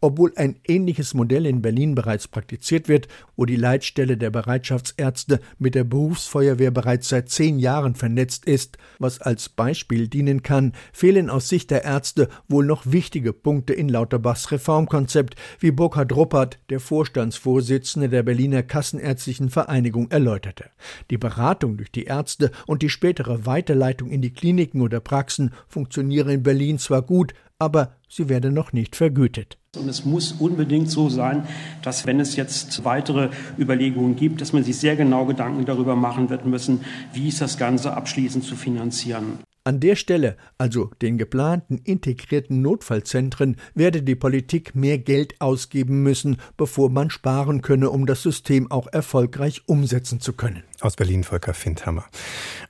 Obwohl 0.00 0.32
ein 0.36 0.56
ähnliches 0.66 1.14
Modell 1.14 1.46
in 1.46 1.62
Berlin 1.62 1.94
bereits 1.94 2.28
praktiziert 2.28 2.88
wird, 2.88 3.08
wo 3.36 3.44
die 3.44 3.56
Leitstelle 3.56 4.16
der 4.16 4.30
Bereitschaftsärzte 4.30 5.40
mit 5.58 5.74
der 5.74 5.84
Berufsfeuerwehr 5.84 6.70
bereits 6.70 7.08
seit 7.08 7.28
zehn 7.30 7.58
Jahren 7.58 7.94
vernetzt 7.94 8.44
ist, 8.44 8.78
was 8.98 9.20
als 9.20 9.48
Beispiel 9.48 10.08
dienen 10.08 10.42
kann, 10.42 10.72
fehlen 10.92 11.30
aus 11.30 11.48
Sicht 11.48 11.70
der 11.70 11.84
Ärzte 11.84 12.28
wohl 12.48 12.66
noch 12.66 12.86
wichtige 12.86 13.32
Punkte 13.32 13.72
in 13.72 13.88
Lauterbachs 13.88 14.50
Reformkonzept, 14.50 15.36
wie 15.60 15.70
Burkhard 15.70 16.14
Ruppert, 16.14 16.58
der 16.70 16.80
Vorstandsvorsitzende 16.80 18.08
der 18.08 18.22
Berliner 18.22 18.62
Kassenärztlichen 18.62 19.50
Vereinigung, 19.50 20.10
erläuterte. 20.10 20.70
Die 21.10 21.18
Beratung 21.18 21.76
durch 21.76 21.90
die 21.90 22.04
Ärzte 22.04 22.50
und 22.66 22.82
die 22.82 22.90
spätere 22.90 23.46
Weiterleitung 23.46 24.10
in 24.10 24.22
die 24.22 24.32
Kliniken 24.32 24.80
oder 24.80 25.00
Praxen 25.00 25.52
funktionieren 25.68 26.28
in 26.30 26.42
Berlin 26.42 26.78
zwar 26.78 27.02
gut, 27.02 27.34
aber 27.58 27.96
sie 28.08 28.28
werde 28.28 28.50
noch 28.50 28.72
nicht 28.72 28.96
vergütet. 28.96 29.58
Und 29.76 29.88
es 29.88 30.04
muss 30.04 30.32
unbedingt 30.32 30.90
so 30.90 31.08
sein, 31.08 31.46
dass 31.82 32.06
wenn 32.06 32.20
es 32.20 32.36
jetzt 32.36 32.84
weitere 32.84 33.30
Überlegungen 33.58 34.16
gibt, 34.16 34.40
dass 34.40 34.52
man 34.52 34.64
sich 34.64 34.78
sehr 34.78 34.96
genau 34.96 35.26
Gedanken 35.26 35.66
darüber 35.66 35.96
machen 35.96 36.30
wird 36.30 36.46
müssen, 36.46 36.80
wie 37.12 37.28
ist 37.28 37.40
das 37.40 37.58
Ganze 37.58 37.94
abschließend 37.94 38.44
zu 38.44 38.56
finanzieren. 38.56 39.38
An 39.66 39.80
der 39.80 39.96
Stelle, 39.96 40.36
also 40.58 40.92
den 41.02 41.18
geplanten 41.18 41.78
integrierten 41.78 42.62
Notfallzentren, 42.62 43.56
werde 43.74 44.00
die 44.00 44.14
Politik 44.14 44.76
mehr 44.76 44.96
Geld 44.96 45.40
ausgeben 45.40 46.04
müssen, 46.04 46.36
bevor 46.56 46.88
man 46.88 47.10
sparen 47.10 47.62
könne, 47.62 47.90
um 47.90 48.06
das 48.06 48.22
System 48.22 48.70
auch 48.70 48.86
erfolgreich 48.86 49.62
umsetzen 49.66 50.20
zu 50.20 50.34
können. 50.34 50.62
Aus 50.80 50.94
Berlin 50.94 51.24
Volker 51.24 51.52
Findhammer. 51.52 52.04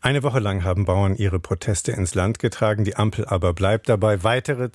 Eine 0.00 0.22
Woche 0.22 0.38
lang 0.38 0.64
haben 0.64 0.86
Bauern 0.86 1.16
ihre 1.16 1.38
Proteste 1.38 1.92
ins 1.92 2.14
Land 2.14 2.38
getragen, 2.38 2.84
die 2.84 2.96
Ampel 2.96 3.26
aber 3.26 3.52
bleibt 3.52 3.90
dabei. 3.90 4.24
Weitere 4.24 4.72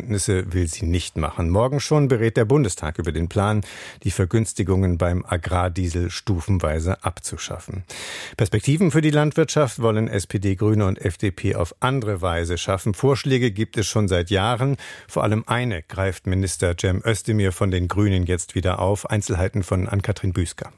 Zugeständnisse 0.00 0.52
will 0.52 0.66
sie 0.66 0.86
nicht 0.86 1.16
machen. 1.16 1.50
Morgen 1.50 1.80
schon 1.80 2.08
berät 2.08 2.36
der 2.36 2.44
Bundestag 2.44 2.98
über 2.98 3.12
den 3.12 3.28
Plan, 3.28 3.62
die 4.02 4.10
Vergünstigungen 4.10 4.96
beim 4.98 5.24
Agrardiesel 5.26 6.10
stufenweise 6.10 7.04
abzuschaffen. 7.04 7.84
Perspektiven 8.36 8.90
für 8.90 9.02
die 9.02 9.10
Landwirtschaft 9.10 9.80
wollen 9.80 10.08
SPD, 10.08 10.54
Grüne 10.54 10.86
und 10.86 10.98
FDP 10.98 11.54
auf 11.54 11.74
andere 11.80 12.22
Weise 12.22 12.56
schaffen. 12.56 12.94
Vorschläge 12.94 13.50
gibt 13.50 13.76
es 13.76 13.86
schon 13.86 14.08
seit 14.08 14.30
Jahren. 14.30 14.76
Vor 15.06 15.22
allem 15.22 15.44
eine 15.46 15.82
greift 15.82 16.26
Minister 16.26 16.74
Cem 16.78 17.02
Özdemir 17.04 17.52
von 17.52 17.70
den 17.70 17.88
Grünen 17.88 18.24
jetzt 18.24 18.54
wieder 18.54 18.78
auf. 18.78 19.08
Einzelheiten 19.10 19.62
von 19.62 19.86
Ann-Kathrin 19.86 20.32
Büsker. 20.32 20.72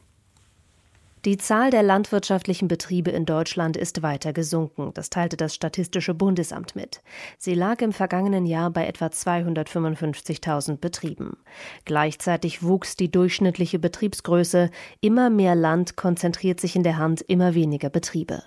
Die 1.24 1.36
Zahl 1.36 1.70
der 1.70 1.84
landwirtschaftlichen 1.84 2.66
Betriebe 2.66 3.12
in 3.12 3.26
Deutschland 3.26 3.76
ist 3.76 4.02
weiter 4.02 4.32
gesunken. 4.32 4.90
Das 4.94 5.08
teilte 5.08 5.36
das 5.36 5.54
Statistische 5.54 6.14
Bundesamt 6.14 6.74
mit. 6.74 7.00
Sie 7.38 7.54
lag 7.54 7.80
im 7.80 7.92
vergangenen 7.92 8.44
Jahr 8.44 8.70
bei 8.70 8.88
etwa 8.88 9.06
255.000 9.06 10.78
Betrieben. 10.78 11.36
Gleichzeitig 11.84 12.64
wuchs 12.64 12.96
die 12.96 13.12
durchschnittliche 13.12 13.78
Betriebsgröße. 13.78 14.70
Immer 15.00 15.30
mehr 15.30 15.54
Land 15.54 15.96
konzentriert 15.96 16.58
sich 16.58 16.74
in 16.74 16.82
der 16.82 16.98
Hand 16.98 17.20
immer 17.20 17.54
weniger 17.54 17.88
Betriebe 17.88 18.42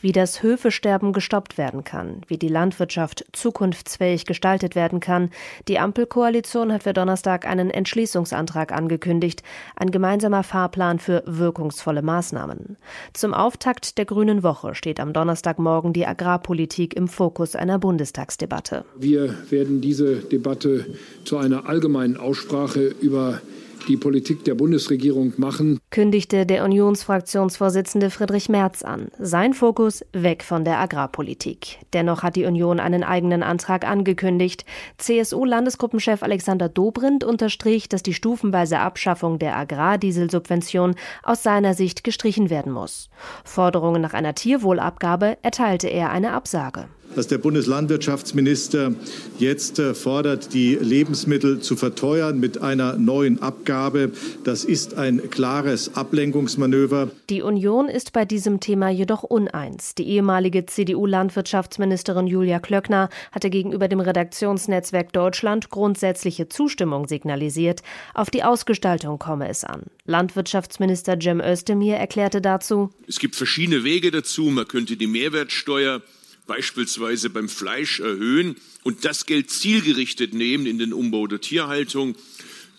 wie 0.00 0.12
das 0.12 0.42
Höfesterben 0.42 1.12
gestoppt 1.12 1.58
werden 1.58 1.84
kann, 1.84 2.22
wie 2.26 2.38
die 2.38 2.48
Landwirtschaft 2.48 3.24
zukunftsfähig 3.32 4.24
gestaltet 4.24 4.74
werden 4.74 5.00
kann. 5.00 5.30
Die 5.68 5.78
Ampelkoalition 5.78 6.72
hat 6.72 6.84
für 6.84 6.92
Donnerstag 6.92 7.46
einen 7.46 7.70
Entschließungsantrag 7.70 8.72
angekündigt, 8.72 9.42
ein 9.76 9.90
gemeinsamer 9.90 10.42
Fahrplan 10.42 10.98
für 10.98 11.22
wirkungsvolle 11.26 12.02
Maßnahmen. 12.02 12.76
Zum 13.12 13.34
Auftakt 13.34 13.98
der 13.98 14.04
Grünen 14.04 14.42
Woche 14.42 14.74
steht 14.74 15.00
am 15.00 15.12
Donnerstagmorgen 15.12 15.92
die 15.92 16.06
Agrarpolitik 16.06 16.96
im 16.96 17.08
Fokus 17.08 17.56
einer 17.56 17.78
Bundestagsdebatte. 17.78 18.84
Wir 18.96 19.34
werden 19.50 19.80
diese 19.80 20.16
Debatte 20.16 20.86
zu 21.24 21.38
einer 21.38 21.68
allgemeinen 21.68 22.16
Aussprache 22.16 22.94
über 23.00 23.40
die 23.88 23.96
Politik 23.96 24.44
der 24.44 24.54
Bundesregierung 24.54 25.32
machen, 25.36 25.80
kündigte 25.90 26.46
der 26.46 26.64
Unionsfraktionsvorsitzende 26.64 28.10
Friedrich 28.10 28.48
Merz 28.48 28.82
an. 28.82 29.08
Sein 29.18 29.54
Fokus 29.54 30.04
weg 30.12 30.44
von 30.44 30.64
der 30.64 30.78
Agrarpolitik. 30.78 31.78
Dennoch 31.92 32.22
hat 32.22 32.36
die 32.36 32.44
Union 32.44 32.80
einen 32.80 33.02
eigenen 33.02 33.42
Antrag 33.42 33.88
angekündigt. 33.88 34.64
CSU-Landesgruppenchef 34.98 36.22
Alexander 36.22 36.68
Dobrindt 36.68 37.24
unterstrich, 37.24 37.88
dass 37.88 38.02
die 38.02 38.14
stufenweise 38.14 38.78
Abschaffung 38.78 39.38
der 39.38 39.56
Agrardieselsubvention 39.56 40.94
aus 41.22 41.42
seiner 41.42 41.74
Sicht 41.74 42.04
gestrichen 42.04 42.50
werden 42.50 42.72
muss. 42.72 43.08
Forderungen 43.44 44.02
nach 44.02 44.14
einer 44.14 44.34
Tierwohlabgabe 44.34 45.38
erteilte 45.42 45.88
er 45.88 46.10
eine 46.10 46.32
Absage. 46.32 46.88
Dass 47.18 47.26
der 47.26 47.38
Bundeslandwirtschaftsminister 47.38 48.94
jetzt 49.40 49.80
äh, 49.80 49.92
fordert, 49.92 50.54
die 50.54 50.76
Lebensmittel 50.76 51.58
zu 51.58 51.74
verteuern 51.74 52.38
mit 52.38 52.62
einer 52.62 52.92
neuen 52.92 53.42
Abgabe. 53.42 54.12
Das 54.44 54.62
ist 54.62 54.94
ein 54.94 55.28
klares 55.28 55.96
Ablenkungsmanöver. 55.96 57.10
Die 57.28 57.42
Union 57.42 57.88
ist 57.88 58.12
bei 58.12 58.24
diesem 58.24 58.60
Thema 58.60 58.90
jedoch 58.90 59.24
uneins. 59.24 59.96
Die 59.96 60.08
ehemalige 60.08 60.64
CDU-Landwirtschaftsministerin 60.64 62.28
Julia 62.28 62.60
Klöckner 62.60 63.08
hatte 63.32 63.50
gegenüber 63.50 63.88
dem 63.88 63.98
Redaktionsnetzwerk 63.98 65.12
Deutschland 65.12 65.70
grundsätzliche 65.70 66.48
Zustimmung 66.48 67.08
signalisiert. 67.08 67.82
Auf 68.14 68.30
die 68.30 68.44
Ausgestaltung 68.44 69.18
komme 69.18 69.48
es 69.48 69.64
an. 69.64 69.86
Landwirtschaftsminister 70.04 71.18
Cem 71.20 71.40
Özdemir 71.40 71.96
erklärte 71.96 72.40
dazu: 72.40 72.90
Es 73.08 73.18
gibt 73.18 73.34
verschiedene 73.34 73.82
Wege 73.82 74.12
dazu. 74.12 74.44
Man 74.44 74.68
könnte 74.68 74.96
die 74.96 75.08
Mehrwertsteuer 75.08 76.00
beispielsweise 76.48 77.30
beim 77.30 77.48
Fleisch 77.48 78.00
erhöhen 78.00 78.56
und 78.82 79.04
das 79.04 79.26
Geld 79.26 79.50
zielgerichtet 79.50 80.34
nehmen 80.34 80.66
in 80.66 80.78
den 80.78 80.92
Umbau 80.92 81.28
der 81.28 81.40
Tierhaltung. 81.40 82.16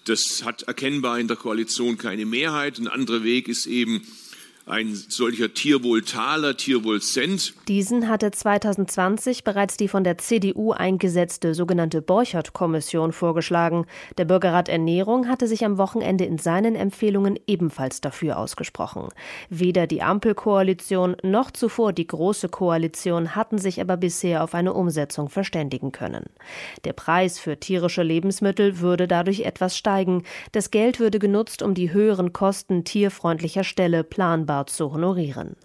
Das 0.04 0.44
hat 0.44 0.64
erkennbar 0.64 1.20
in 1.20 1.30
der 1.30 1.38
Koalition 1.38 1.98
keine 1.98 2.26
Mehrheit. 2.26 2.80
Ein 2.80 2.88
anderer 2.90 3.24
Weg 3.24 3.48
ist 3.48 3.68
eben 3.68 4.02
ein 4.70 4.94
solcher 4.94 5.54
Tierwohltaler, 5.54 6.56
Tierwohlcent. 6.56 7.54
Diesen 7.68 8.08
hatte 8.08 8.30
2020 8.30 9.44
bereits 9.44 9.78
die 9.78 9.88
von 9.88 10.04
der 10.04 10.18
CDU 10.18 10.72
eingesetzte 10.72 11.56
sogenannte 11.56 12.02
Borchert-Kommission 12.02 13.12
vorgeschlagen. 13.12 13.86
Der 14.18 14.26
Bürgerrat 14.26 14.70
Ernährung 14.70 15.28
hatte 15.28 15.48
sich 15.48 15.66
am 15.66 15.78
Wochenende 15.78 16.26
in 16.26 16.38
seinen 16.38 16.76
Empfehlungen 16.76 17.40
ebenfalls 17.48 18.02
dafür 18.02 18.38
ausgesprochen. 18.38 19.10
Weder 19.50 19.88
die 19.88 20.04
Ampelkoalition 20.04 21.18
noch 21.24 21.52
zuvor 21.52 21.92
die 21.92 22.08
Große 22.08 22.50
Koalition 22.50 23.36
hatten 23.36 23.58
sich 23.58 23.82
aber 23.82 23.98
bisher 23.98 24.44
auf 24.44 24.54
eine 24.54 24.74
Umsetzung 24.74 25.30
verständigen 25.30 25.92
können. 25.92 26.26
Der 26.86 26.94
Preis 26.94 27.40
für 27.40 27.60
tierische 27.60 28.04
Lebensmittel 28.04 28.80
würde 28.80 29.08
dadurch 29.08 29.42
etwas 29.42 29.78
steigen. 29.78 30.24
Das 30.52 30.70
Geld 30.70 31.00
würde 31.00 31.18
genutzt, 31.18 31.64
um 31.64 31.74
die 31.74 31.92
höheren 31.92 32.34
Kosten 32.34 32.84
tierfreundlicher 32.84 33.64
Ställe 33.64 34.04
planbar 34.04 34.59
Standard 34.60 34.70
zu 34.70 34.92
honorieren. 34.92 35.56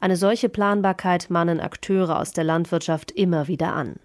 Eine 0.00 0.16
solche 0.16 0.48
Planbarkeit 0.48 1.30
mahnen 1.30 1.60
Akteure 1.60 2.18
aus 2.18 2.32
der 2.32 2.44
Landwirtschaft 2.44 3.10
immer 3.12 3.46
wieder 3.48 3.72
an. 3.74 3.96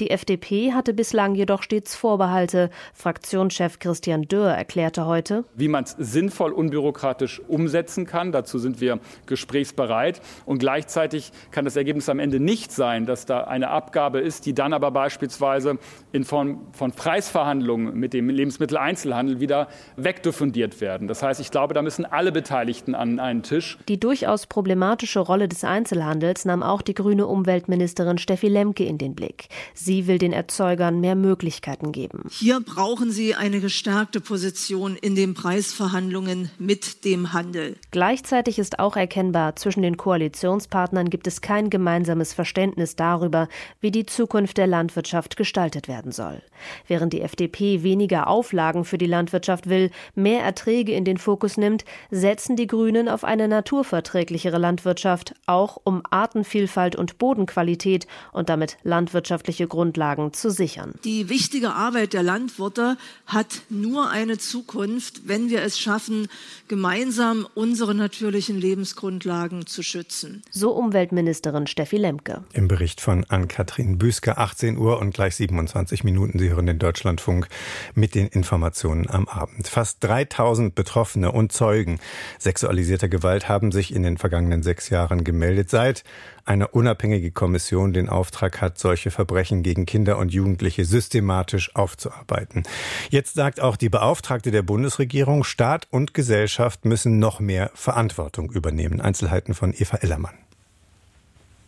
Die 0.00 0.10
FDP 0.10 0.72
hatte 0.72 0.94
bislang 0.94 1.34
jedoch 1.34 1.62
stets 1.62 1.94
Vorbehalte. 1.94 2.70
Fraktionschef 2.94 3.78
Christian 3.78 4.22
Dürr 4.22 4.50
erklärte 4.50 5.06
heute, 5.06 5.44
wie 5.54 5.68
man 5.68 5.84
es 5.84 5.96
sinnvoll 5.98 6.52
unbürokratisch 6.52 7.40
umsetzen 7.48 8.06
kann. 8.06 8.32
Dazu 8.32 8.58
sind 8.58 8.80
wir 8.80 8.98
gesprächsbereit. 9.26 10.20
Und 10.44 10.58
gleichzeitig 10.58 11.32
kann 11.50 11.64
das 11.64 11.76
Ergebnis 11.76 12.08
am 12.08 12.18
Ende 12.18 12.40
nicht 12.40 12.72
sein, 12.72 13.06
dass 13.06 13.26
da 13.26 13.44
eine 13.44 13.70
Abgabe 13.70 14.20
ist, 14.20 14.46
die 14.46 14.54
dann 14.54 14.72
aber 14.72 14.90
beispielsweise 14.90 15.78
in 16.12 16.24
Form 16.24 16.66
von 16.72 16.92
Preisverhandlungen 16.92 17.94
mit 17.94 18.12
dem 18.12 18.28
Lebensmitteleinzelhandel 18.28 19.40
wieder 19.40 19.68
wegdiffundiert 19.96 20.80
werden. 20.80 21.08
Das 21.08 21.22
heißt, 21.22 21.40
ich 21.40 21.50
glaube, 21.50 21.74
da 21.74 21.82
müssen 21.82 22.04
alle 22.04 22.32
Beteiligten 22.32 22.94
an 22.94 23.18
einen 23.20 23.42
Tisch. 23.42 23.78
Die 23.88 24.00
durchaus 24.00 24.46
problematische 24.46 25.20
Rolle 25.20 25.48
des 25.48 25.64
Einzelhandels 25.64 26.44
nahm 26.44 26.62
auch 26.62 26.82
die 26.82 26.94
grüne 26.94 27.26
Umweltministerin 27.26 28.18
Steffi 28.18 28.48
Lemke 28.48 28.84
in 28.84 28.98
den 28.98 29.14
Blick. 29.14 29.48
Sie 29.74 30.06
will 30.06 30.18
den 30.18 30.32
Erzeugern 30.32 31.00
mehr 31.00 31.14
Möglichkeiten 31.14 31.92
geben. 31.92 32.24
Hier 32.30 32.60
brauchen 32.60 33.10
sie 33.10 33.34
eine 33.34 33.60
gestärkte 33.60 34.20
Position 34.20 34.96
in 34.96 35.14
den 35.14 35.34
Preisverhandlungen 35.34 36.50
mit 36.58 37.04
dem 37.04 37.32
Handel. 37.32 37.76
Gleichzeitig 37.90 38.58
ist 38.58 38.78
auch 38.78 38.96
erkennbar, 38.96 39.56
zwischen 39.56 39.82
den 39.82 39.96
Koalitionspartnern 39.96 41.10
gibt 41.10 41.26
es 41.26 41.40
kein 41.40 41.70
gemeinsames 41.70 42.32
Verständnis 42.32 42.96
darüber, 42.96 43.48
wie 43.80 43.90
die 43.90 44.06
Zukunft 44.06 44.58
der 44.58 44.66
Landwirtschaft 44.66 45.36
gestaltet 45.36 45.88
werden 45.88 46.12
soll. 46.12 46.42
Während 46.86 47.12
die 47.12 47.22
FDP 47.22 47.82
weniger 47.82 48.28
Auflagen 48.28 48.84
für 48.84 48.98
die 48.98 49.06
Landwirtschaft 49.06 49.68
will, 49.68 49.90
mehr 50.14 50.42
Erträge 50.42 50.92
in 50.92 51.04
den 51.04 51.18
Fokus 51.18 51.56
nimmt, 51.56 51.84
setzen 52.10 52.56
die 52.56 52.66
Grünen 52.66 53.08
auf 53.08 53.24
eine 53.24 53.48
naturverträglichere 53.48 54.58
Landwirtschaft, 54.58 55.34
auch 55.46 55.78
um 55.82 56.02
Artenvielfalt 56.10 56.96
und 56.96 57.18
Bodenqualität 57.18 58.06
und 58.32 58.48
damit 58.48 58.76
landwirtschaftliche 58.82 59.45
wirtschaftliche 59.46 59.68
Grundlagen 59.68 60.32
zu 60.32 60.50
sichern. 60.50 60.94
Die 61.04 61.28
wichtige 61.28 61.70
Arbeit 61.70 62.12
der 62.12 62.22
Landwirte 62.22 62.96
hat 63.26 63.62
nur 63.68 64.10
eine 64.10 64.38
Zukunft, 64.38 65.28
wenn 65.28 65.50
wir 65.50 65.62
es 65.62 65.78
schaffen, 65.78 66.28
gemeinsam 66.68 67.46
unsere 67.54 67.94
natürlichen 67.94 68.58
Lebensgrundlagen 68.58 69.66
zu 69.66 69.82
schützen. 69.82 70.42
So 70.50 70.72
Umweltministerin 70.72 71.68
Steffi 71.68 71.96
Lemke. 71.96 72.42
Im 72.52 72.66
Bericht 72.66 73.00
von 73.00 73.24
Ann-Kathrin 73.28 73.98
Büsker, 73.98 74.38
18 74.38 74.78
Uhr 74.78 74.98
und 74.98 75.14
gleich 75.14 75.36
27 75.36 76.02
Minuten. 76.02 76.38
Sie 76.38 76.50
hören 76.50 76.66
den 76.66 76.80
Deutschlandfunk 76.80 77.48
mit 77.94 78.14
den 78.16 78.26
Informationen 78.26 79.08
am 79.08 79.28
Abend. 79.28 79.68
Fast 79.68 80.02
3000 80.02 80.74
Betroffene 80.74 81.30
und 81.30 81.52
Zeugen 81.52 82.00
sexualisierter 82.38 83.08
Gewalt 83.08 83.48
haben 83.48 83.70
sich 83.70 83.94
in 83.94 84.02
den 84.02 84.18
vergangenen 84.18 84.64
sechs 84.64 84.90
Jahren 84.90 85.22
gemeldet. 85.22 85.70
Seit 85.70 86.02
eine 86.44 86.68
unabhängige 86.68 87.32
Kommission 87.32 87.92
den 87.92 88.08
Auftrag 88.08 88.60
hat, 88.60 88.78
solche 88.78 89.10
Verbrechen 89.10 89.35
gegen 89.62 89.86
Kinder 89.86 90.18
und 90.18 90.32
Jugendliche 90.32 90.84
systematisch 90.84 91.74
aufzuarbeiten. 91.74 92.62
Jetzt 93.10 93.34
sagt 93.34 93.60
auch 93.60 93.76
die 93.76 93.88
Beauftragte 93.88 94.50
der 94.50 94.62
Bundesregierung, 94.62 95.44
Staat 95.44 95.86
und 95.90 96.14
Gesellschaft 96.14 96.84
müssen 96.84 97.18
noch 97.18 97.40
mehr 97.40 97.70
Verantwortung 97.74 98.50
übernehmen. 98.50 99.00
Einzelheiten 99.00 99.54
von 99.54 99.74
Eva 99.76 99.98
Ellermann. 99.98 100.45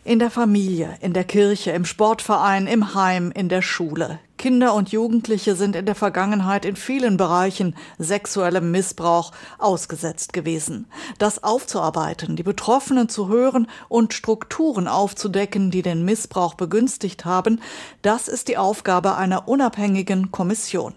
In 0.09 0.21
der 0.21 0.31
Familie, 0.31 0.97
in 1.03 1.13
der 1.13 1.25
Kirche, 1.25 1.73
im 1.73 1.85
Sportverein, 1.85 2.67
im 2.67 2.95
Heim, 2.95 3.31
in 3.31 3.51
der 3.51 3.61
Schule. 3.61 4.19
Kinder 4.39 4.73
und 4.73 4.89
Jugendliche 4.91 5.55
sind 5.55 5.77
in 5.77 5.85
der 5.85 5.95
Vergangenheit 5.95 6.65
in 6.65 6.77
vielen 6.77 7.19
Bereichen 7.19 7.77
sexuellem 7.99 8.71
Missbrauch 8.71 9.33
ausgesetzt 9.59 10.33
gewesen. 10.33 10.87
Das 11.19 11.45
aufzuarbeiten, 11.45 12.37
die 12.37 12.43
Betroffenen 12.43 13.11
zu 13.11 13.29
hören 13.29 13.69
und 13.91 14.15
Strukturen 14.15 14.89
aufzudecken, 14.89 15.71
die 15.71 15.83
den 15.83 16.07
Missbrauch 16.07 16.55
begünstigt 16.55 17.27
haben, 17.27 17.61
das 18.01 18.29
ist 18.29 18.49
die 18.49 18.57
Aufgabe 18.57 19.15
einer 19.17 19.47
unabhängigen 19.47 20.31
Kommission. 20.31 20.95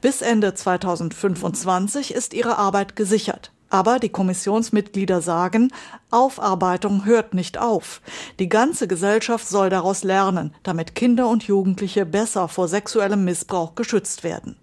Bis 0.00 0.22
Ende 0.22 0.54
2025 0.54 2.14
ist 2.14 2.32
ihre 2.32 2.56
Arbeit 2.56 2.94
gesichert. 2.94 3.50
Aber 3.74 3.98
die 3.98 4.08
Kommissionsmitglieder 4.08 5.20
sagen, 5.20 5.72
Aufarbeitung 6.12 7.06
hört 7.06 7.34
nicht 7.34 7.58
auf. 7.58 8.02
Die 8.38 8.48
ganze 8.48 8.86
Gesellschaft 8.86 9.48
soll 9.48 9.68
daraus 9.68 10.04
lernen, 10.04 10.54
damit 10.62 10.94
Kinder 10.94 11.26
und 11.26 11.42
Jugendliche 11.42 12.06
besser 12.06 12.46
vor 12.46 12.68
sexuellem 12.68 13.24
Missbrauch 13.24 13.74
geschützt 13.74 14.22
werden. 14.22 14.54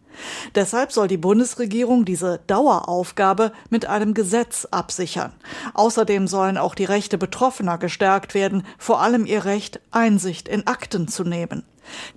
Deshalb 0.56 0.93
soll 0.93 1.10
die 1.10 1.17
Bundesregierung 1.17 2.06
diese 2.06 2.39
Daueraufgabe 2.47 3.52
mit 3.69 3.86
einem 3.86 4.13
Gesetz 4.13 4.65
absichern. 4.71 5.34
Außerdem 5.74 6.26
sollen 6.30 6.58
auch 6.58 6.74
die 6.74 6.86
Rechte 6.86 7.17
Betroffener 7.17 7.78
gestärkt 7.78 8.34
werden, 8.34 8.65
vor 8.78 9.02
allem 9.02 9.26
ihr 9.26 9.43
Recht, 9.43 9.82
Einsicht 9.91 10.47
in 10.47 10.67
Akten 10.67 11.10
zu 11.10 11.26
nehmen. 11.26 11.65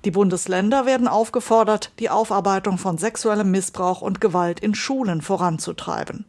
Die 0.05 0.13
Bundesländer 0.13 0.87
werden 0.87 1.09
aufgefordert, 1.09 1.91
die 1.99 2.11
Aufarbeitung 2.11 2.79
von 2.79 2.99
sexuellem 2.99 3.51
Missbrauch 3.51 4.01
und 4.01 4.21
Gewalt 4.21 4.61
in 4.61 4.77
Schulen 4.77 5.23
voranzutreiben. 5.23 6.25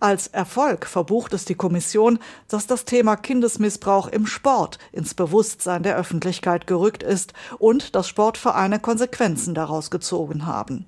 Als 0.00 0.26
Erfolg 0.28 0.86
verbucht 0.86 1.32
es 1.34 1.44
die 1.44 1.54
Kommission, 1.54 2.18
dass 2.48 2.66
das 2.66 2.84
Thema 2.84 3.16
Kindesmissbrauch 3.16 4.08
im 4.08 4.26
Sport 4.26 4.78
ins 4.92 5.14
Bewusstsein 5.14 5.82
der 5.82 5.96
Öffentlichkeit 5.96 6.66
gerückt 6.66 7.02
ist 7.02 7.32
und 7.58 7.94
dass 7.94 8.08
Sportvereine 8.08 8.78
Konsequenzen 8.78 9.54
daraus 9.54 9.90
gezogen 9.90 10.46
haben. 10.46 10.86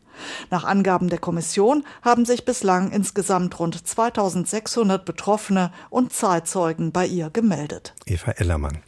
Nach 0.51 0.65
Angaben 0.65 1.09
der 1.09 1.19
Kommission 1.19 1.85
haben 2.03 2.25
sich 2.25 2.45
bislang 2.45 2.91
insgesamt 2.91 3.59
rund 3.59 3.87
2600 3.87 5.05
Betroffene 5.05 5.73
und 5.91 6.13
Zeitzeugen 6.13 6.93
bei 6.93 7.07
ihr 7.07 7.31
gemeldet. 7.31 7.95
Eva 8.07 8.33
Ellermann. 8.33 8.79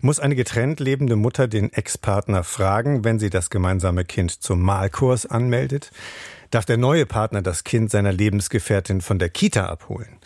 Muss 0.00 0.20
eine 0.20 0.36
getrennt 0.36 0.80
lebende 0.80 1.16
Mutter 1.16 1.48
den 1.48 1.72
Ex-Partner 1.72 2.44
fragen, 2.44 3.04
wenn 3.04 3.18
sie 3.18 3.30
das 3.30 3.50
gemeinsame 3.50 4.04
Kind 4.04 4.42
zum 4.42 4.62
Malkurs 4.62 5.26
anmeldet? 5.26 5.90
Darf 6.50 6.64
der 6.64 6.76
neue 6.76 7.06
Partner 7.06 7.42
das 7.42 7.64
Kind 7.64 7.90
seiner 7.90 8.12
Lebensgefährtin 8.12 9.00
von 9.00 9.18
der 9.18 9.28
Kita 9.28 9.66
abholen. 9.66 10.18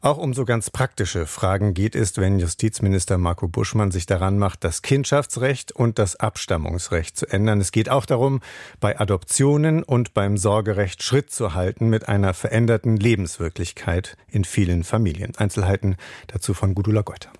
Auch 0.00 0.18
um 0.18 0.34
so 0.34 0.44
ganz 0.44 0.70
praktische 0.70 1.26
Fragen 1.26 1.74
geht 1.74 1.94
es, 1.94 2.16
wenn 2.16 2.40
Justizminister 2.40 3.18
Marco 3.18 3.46
Buschmann 3.46 3.92
sich 3.92 4.04
daran 4.04 4.36
macht, 4.36 4.64
das 4.64 4.82
Kindschaftsrecht 4.82 5.70
und 5.70 5.98
das 5.98 6.16
Abstammungsrecht 6.16 7.16
zu 7.16 7.26
ändern. 7.26 7.60
Es 7.60 7.70
geht 7.70 7.88
auch 7.88 8.04
darum, 8.04 8.40
bei 8.80 8.98
Adoptionen 8.98 9.84
und 9.84 10.12
beim 10.12 10.38
Sorgerecht 10.38 11.02
Schritt 11.02 11.30
zu 11.30 11.54
halten 11.54 11.88
mit 11.88 12.08
einer 12.08 12.34
veränderten 12.34 12.96
Lebenswirklichkeit 12.96 14.16
in 14.28 14.44
vielen 14.44 14.82
Familien. 14.82 15.36
Einzelheiten 15.36 15.96
dazu 16.26 16.52
von 16.52 16.74
Gudula 16.74 17.02
Geuter. 17.02 17.30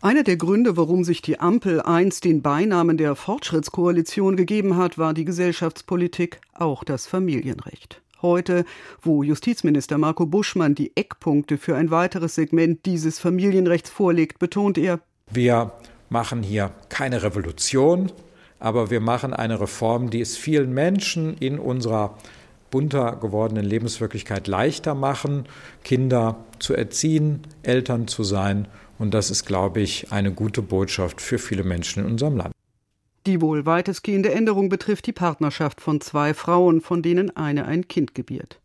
Einer 0.00 0.22
der 0.22 0.36
Gründe, 0.36 0.76
warum 0.76 1.02
sich 1.02 1.22
die 1.22 1.40
Ampel 1.40 1.82
einst 1.82 2.24
den 2.24 2.40
Beinamen 2.40 2.98
der 2.98 3.16
Fortschrittskoalition 3.16 4.36
gegeben 4.36 4.76
hat, 4.76 4.96
war 4.96 5.12
die 5.12 5.24
Gesellschaftspolitik, 5.24 6.40
auch 6.54 6.84
das 6.84 7.08
Familienrecht. 7.08 8.00
Heute, 8.22 8.64
wo 9.02 9.24
Justizminister 9.24 9.98
Marco 9.98 10.24
Buschmann 10.24 10.76
die 10.76 10.92
Eckpunkte 10.96 11.58
für 11.58 11.74
ein 11.74 11.90
weiteres 11.90 12.36
Segment 12.36 12.86
dieses 12.86 13.18
Familienrechts 13.18 13.90
vorlegt, 13.90 14.38
betont 14.38 14.78
er, 14.78 15.00
wir 15.32 15.72
machen 16.10 16.44
hier 16.44 16.70
keine 16.90 17.24
Revolution, 17.24 18.12
aber 18.60 18.90
wir 18.90 19.00
machen 19.00 19.34
eine 19.34 19.60
Reform, 19.60 20.10
die 20.10 20.20
es 20.20 20.36
vielen 20.36 20.72
Menschen 20.72 21.36
in 21.38 21.58
unserer 21.58 22.16
bunter 22.70 23.16
gewordenen 23.16 23.64
Lebenswirklichkeit 23.64 24.46
leichter 24.46 24.94
machen, 24.94 25.46
Kinder 25.82 26.36
zu 26.60 26.74
erziehen, 26.74 27.40
Eltern 27.64 28.06
zu 28.06 28.22
sein. 28.22 28.68
Und 28.98 29.14
das 29.14 29.30
ist, 29.30 29.44
glaube 29.46 29.80
ich, 29.80 30.12
eine 30.12 30.32
gute 30.32 30.62
Botschaft 30.62 31.20
für 31.20 31.38
viele 31.38 31.64
Menschen 31.64 32.04
in 32.04 32.10
unserem 32.10 32.36
Land. 32.36 32.52
Die 33.26 33.42
wohl 33.42 33.66
weitestgehende 33.66 34.32
Änderung 34.32 34.70
betrifft 34.70 35.06
die 35.06 35.12
Partnerschaft 35.12 35.80
von 35.80 36.00
zwei 36.00 36.32
Frauen, 36.32 36.80
von 36.80 37.02
denen 37.02 37.36
eine 37.36 37.66
ein 37.66 37.86
Kind 37.86 38.14
gebiert. 38.14 38.58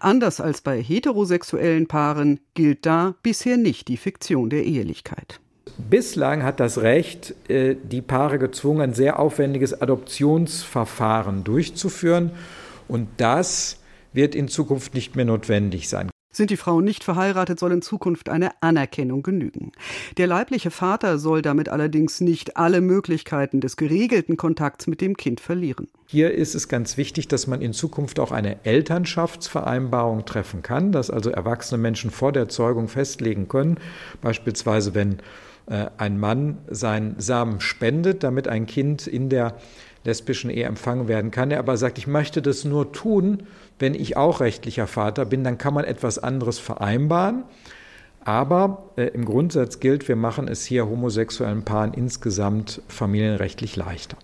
Anders 0.00 0.40
als 0.40 0.60
bei 0.60 0.82
heterosexuellen 0.82 1.86
Paaren 1.86 2.40
gilt 2.54 2.84
da 2.84 3.14
bisher 3.22 3.56
nicht 3.56 3.88
die 3.88 3.96
Fiktion 3.96 4.50
der 4.50 4.64
Ehelichkeit. 4.64 5.40
Bislang 5.78 6.42
hat 6.42 6.60
das 6.60 6.78
Recht 6.82 7.34
äh, 7.48 7.76
die 7.82 8.02
Paare 8.02 8.38
gezwungen, 8.38 8.82
ein 8.82 8.94
sehr 8.94 9.18
aufwendiges 9.18 9.80
Adoptionsverfahren 9.80 11.42
durchzuführen. 11.42 12.32
Und 12.88 13.08
das 13.16 13.78
wird 14.12 14.34
in 14.34 14.48
Zukunft 14.48 14.94
nicht 14.94 15.16
mehr 15.16 15.24
notwendig 15.24 15.88
sein. 15.88 16.10
Sind 16.32 16.50
die 16.50 16.56
Frauen 16.56 16.84
nicht 16.84 17.02
verheiratet, 17.02 17.58
soll 17.58 17.72
in 17.72 17.82
Zukunft 17.82 18.28
eine 18.28 18.50
Anerkennung 18.62 19.24
genügen. 19.24 19.72
Der 20.16 20.28
leibliche 20.28 20.70
Vater 20.70 21.18
soll 21.18 21.42
damit 21.42 21.68
allerdings 21.68 22.20
nicht 22.20 22.56
alle 22.56 22.80
Möglichkeiten 22.80 23.60
des 23.60 23.76
geregelten 23.76 24.36
Kontakts 24.36 24.86
mit 24.86 25.00
dem 25.00 25.16
Kind 25.16 25.40
verlieren. 25.40 25.88
Hier 26.06 26.32
ist 26.32 26.54
es 26.54 26.68
ganz 26.68 26.96
wichtig, 26.96 27.26
dass 27.26 27.48
man 27.48 27.60
in 27.60 27.72
Zukunft 27.72 28.20
auch 28.20 28.30
eine 28.30 28.64
Elternschaftsvereinbarung 28.64 30.24
treffen 30.24 30.62
kann, 30.62 30.92
dass 30.92 31.10
also 31.10 31.30
erwachsene 31.30 31.82
Menschen 31.82 32.12
vor 32.12 32.30
der 32.30 32.48
Zeugung 32.48 32.86
festlegen 32.86 33.48
können, 33.48 33.78
beispielsweise 34.20 34.94
wenn 34.94 35.18
äh, 35.66 35.86
ein 35.98 36.18
Mann 36.18 36.58
seinen 36.68 37.18
Samen 37.18 37.60
spendet, 37.60 38.22
damit 38.22 38.46
ein 38.46 38.66
Kind 38.66 39.08
in 39.08 39.30
der 39.30 39.56
lesbischen 40.04 40.50
Ehe 40.50 40.64
empfangen 40.64 41.08
werden 41.08 41.30
kann. 41.30 41.50
Er 41.50 41.58
aber 41.58 41.76
sagt, 41.76 41.98
ich 41.98 42.06
möchte 42.06 42.40
das 42.42 42.64
nur 42.64 42.92
tun, 42.92 43.44
wenn 43.80 43.94
ich 43.94 44.16
auch 44.16 44.40
rechtlicher 44.40 44.86
Vater 44.86 45.24
bin, 45.24 45.42
dann 45.42 45.58
kann 45.58 45.74
man 45.74 45.84
etwas 45.84 46.18
anderes 46.18 46.58
vereinbaren. 46.58 47.44
Aber 48.22 48.90
äh, 48.96 49.06
im 49.08 49.24
Grundsatz 49.24 49.80
gilt, 49.80 50.06
wir 50.06 50.16
machen 50.16 50.46
es 50.46 50.64
hier 50.64 50.86
homosexuellen 50.86 51.64
Paaren 51.64 51.94
insgesamt 51.94 52.82
familienrechtlich 52.86 53.76
leichter. 53.76 54.18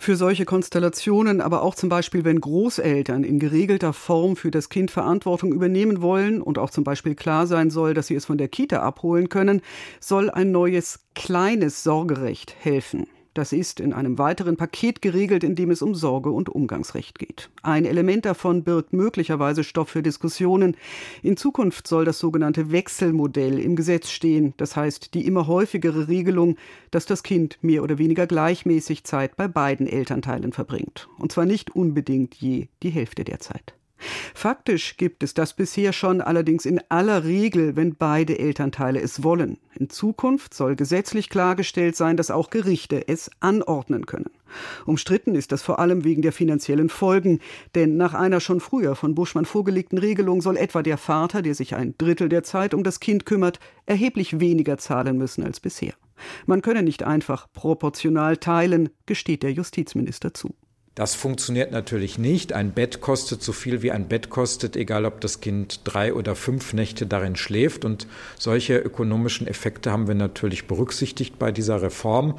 Für 0.00 0.14
solche 0.14 0.44
Konstellationen, 0.44 1.40
aber 1.40 1.62
auch 1.62 1.74
zum 1.74 1.88
Beispiel, 1.88 2.24
wenn 2.24 2.40
Großeltern 2.40 3.24
in 3.24 3.40
geregelter 3.40 3.92
Form 3.92 4.36
für 4.36 4.52
das 4.52 4.68
Kind 4.68 4.92
Verantwortung 4.92 5.52
übernehmen 5.52 6.02
wollen 6.02 6.40
und 6.40 6.56
auch 6.56 6.70
zum 6.70 6.84
Beispiel 6.84 7.16
klar 7.16 7.48
sein 7.48 7.70
soll, 7.70 7.94
dass 7.94 8.06
sie 8.06 8.14
es 8.14 8.26
von 8.26 8.38
der 8.38 8.46
Kita 8.46 8.80
abholen 8.80 9.28
können, 9.28 9.60
soll 9.98 10.30
ein 10.30 10.52
neues 10.52 11.00
kleines 11.16 11.82
Sorgerecht 11.82 12.54
helfen. 12.60 13.08
Das 13.38 13.52
ist 13.52 13.78
in 13.78 13.92
einem 13.92 14.18
weiteren 14.18 14.56
Paket 14.56 15.00
geregelt, 15.00 15.44
in 15.44 15.54
dem 15.54 15.70
es 15.70 15.80
um 15.80 15.94
Sorge- 15.94 16.32
und 16.32 16.48
Umgangsrecht 16.48 17.20
geht. 17.20 17.50
Ein 17.62 17.84
Element 17.84 18.24
davon 18.24 18.64
birgt 18.64 18.92
möglicherweise 18.92 19.62
Stoff 19.62 19.90
für 19.90 20.02
Diskussionen. 20.02 20.76
In 21.22 21.36
Zukunft 21.36 21.86
soll 21.86 22.04
das 22.04 22.18
sogenannte 22.18 22.72
Wechselmodell 22.72 23.60
im 23.60 23.76
Gesetz 23.76 24.10
stehen, 24.10 24.54
das 24.56 24.74
heißt 24.74 25.14
die 25.14 25.24
immer 25.24 25.46
häufigere 25.46 26.08
Regelung, 26.08 26.56
dass 26.90 27.06
das 27.06 27.22
Kind 27.22 27.58
mehr 27.62 27.84
oder 27.84 27.98
weniger 27.98 28.26
gleichmäßig 28.26 29.04
Zeit 29.04 29.36
bei 29.36 29.46
beiden 29.46 29.86
Elternteilen 29.86 30.52
verbringt. 30.52 31.08
Und 31.16 31.30
zwar 31.30 31.44
nicht 31.44 31.76
unbedingt 31.76 32.34
je 32.34 32.66
die 32.82 32.90
Hälfte 32.90 33.22
der 33.22 33.38
Zeit. 33.38 33.77
Faktisch 34.34 34.96
gibt 34.96 35.22
es 35.22 35.34
das 35.34 35.54
bisher 35.54 35.92
schon 35.92 36.20
allerdings 36.20 36.66
in 36.66 36.80
aller 36.88 37.24
Regel, 37.24 37.76
wenn 37.76 37.96
beide 37.96 38.38
Elternteile 38.38 39.00
es 39.00 39.22
wollen. 39.22 39.58
In 39.74 39.90
Zukunft 39.90 40.54
soll 40.54 40.76
gesetzlich 40.76 41.28
klargestellt 41.28 41.96
sein, 41.96 42.16
dass 42.16 42.30
auch 42.30 42.50
Gerichte 42.50 43.08
es 43.08 43.30
anordnen 43.40 44.06
können. 44.06 44.30
Umstritten 44.86 45.34
ist 45.34 45.52
das 45.52 45.62
vor 45.62 45.78
allem 45.78 46.04
wegen 46.04 46.22
der 46.22 46.32
finanziellen 46.32 46.88
Folgen, 46.88 47.40
denn 47.74 47.96
nach 47.96 48.14
einer 48.14 48.40
schon 48.40 48.60
früher 48.60 48.94
von 48.94 49.14
Buschmann 49.14 49.44
vorgelegten 49.44 49.98
Regelung 49.98 50.40
soll 50.40 50.56
etwa 50.56 50.82
der 50.82 50.96
Vater, 50.96 51.42
der 51.42 51.54
sich 51.54 51.74
ein 51.74 51.94
Drittel 51.98 52.28
der 52.28 52.44
Zeit 52.44 52.74
um 52.74 52.84
das 52.84 53.00
Kind 53.00 53.26
kümmert, 53.26 53.60
erheblich 53.86 54.40
weniger 54.40 54.78
zahlen 54.78 55.18
müssen 55.18 55.44
als 55.44 55.60
bisher. 55.60 55.94
Man 56.46 56.62
könne 56.62 56.82
nicht 56.82 57.02
einfach 57.02 57.46
proportional 57.52 58.36
teilen, 58.36 58.90
gesteht 59.06 59.42
der 59.42 59.52
Justizminister 59.52 60.34
zu. 60.34 60.54
Das 60.98 61.14
funktioniert 61.14 61.70
natürlich 61.70 62.18
nicht. 62.18 62.52
Ein 62.52 62.72
Bett 62.72 63.00
kostet 63.00 63.40
so 63.40 63.52
viel, 63.52 63.82
wie 63.82 63.92
ein 63.92 64.08
Bett 64.08 64.30
kostet, 64.30 64.74
egal 64.74 65.04
ob 65.04 65.20
das 65.20 65.40
Kind 65.40 65.82
drei 65.84 66.12
oder 66.12 66.34
fünf 66.34 66.72
Nächte 66.72 67.06
darin 67.06 67.36
schläft. 67.36 67.84
Und 67.84 68.08
solche 68.36 68.78
ökonomischen 68.78 69.46
Effekte 69.46 69.92
haben 69.92 70.08
wir 70.08 70.16
natürlich 70.16 70.66
berücksichtigt 70.66 71.38
bei 71.38 71.52
dieser 71.52 71.82
Reform. 71.82 72.34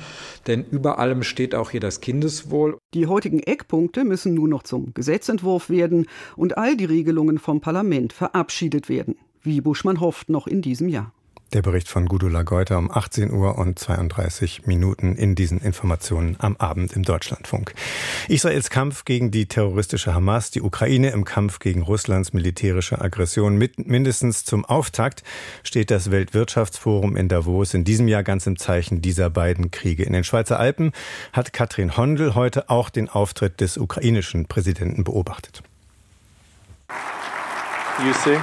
Denn 0.45 0.65
über 0.72 1.00
allem 1.00 1.24
steht 1.24 1.56
auch 1.56 1.72
hier 1.72 1.80
das 1.80 2.02
Kindeswohl. 2.02 2.78
Die 2.93 3.08
heutigen 3.08 3.39
Eckpunkte 3.39 4.04
müssen 4.04 4.34
nun 4.34 4.50
noch 4.50 4.63
zum 4.63 4.93
Gesetzentwurf 4.93 5.69
werden 5.69 6.08
und 6.36 6.58
all 6.58 6.76
die 6.76 6.84
Regelungen 6.84 7.39
vom 7.39 7.62
Parlament 7.62 8.12
verabschiedet 8.12 8.89
werden. 8.89 9.15
Wie 9.41 9.62
Buschmann 9.62 10.02
hofft, 10.02 10.28
noch 10.30 10.48
in 10.48 10.62
diesem 10.62 10.89
Jahr. 10.89 11.13
Der 11.52 11.64
Bericht 11.64 11.88
von 11.88 12.06
Gudula 12.06 12.44
Geuter 12.44 12.78
um 12.78 12.92
18 12.92 13.32
Uhr 13.32 13.58
und 13.58 13.80
32 13.80 14.68
Minuten 14.68 15.16
in 15.16 15.34
diesen 15.34 15.60
Informationen 15.60 16.36
am 16.38 16.56
Abend 16.58 16.94
im 16.94 17.02
Deutschlandfunk. 17.02 17.74
Israels 18.28 18.70
Kampf 18.70 19.04
gegen 19.04 19.32
die 19.32 19.48
terroristische 19.48 20.14
Hamas, 20.14 20.52
die 20.52 20.62
Ukraine 20.62 21.10
im 21.10 21.26
Kampf 21.26 21.58
gegen 21.58 21.82
Russlands 21.82 22.34
militärische 22.34 23.02
Aggression. 23.02 23.58
Mit 23.58 23.88
mindestens 23.88 24.46
zum 24.46 24.64
Auftakt 24.64 25.24
steht 25.64 25.90
das 25.90 26.12
Weltwirtschaftsforum 26.12 27.16
in 27.16 27.30
Davos 27.30 27.74
in 27.74 27.84
diesem 27.84 28.08
Jahr 28.08 28.22
ganz 28.22 28.46
im 28.46 28.60
Zeichen 28.60 29.02
dieser 29.02 29.32
beiden 29.32 29.72
Kriege. 29.72 30.04
In 30.04 30.14
den 30.14 30.24
Schweizer 30.24 30.60
Alpen 30.60 30.92
hat 31.34 31.52
Katrin 31.52 31.98
Hondel 31.98 32.36
heute 32.36 32.70
auch 32.70 32.92
den 32.92 33.10
Auftritt 33.10 33.60
des 33.60 33.78
ukrainischen 33.78 34.46
Präsidenten 34.46 35.04
beobachtet. 35.04 35.64
You 38.06 38.14
see? 38.14 38.38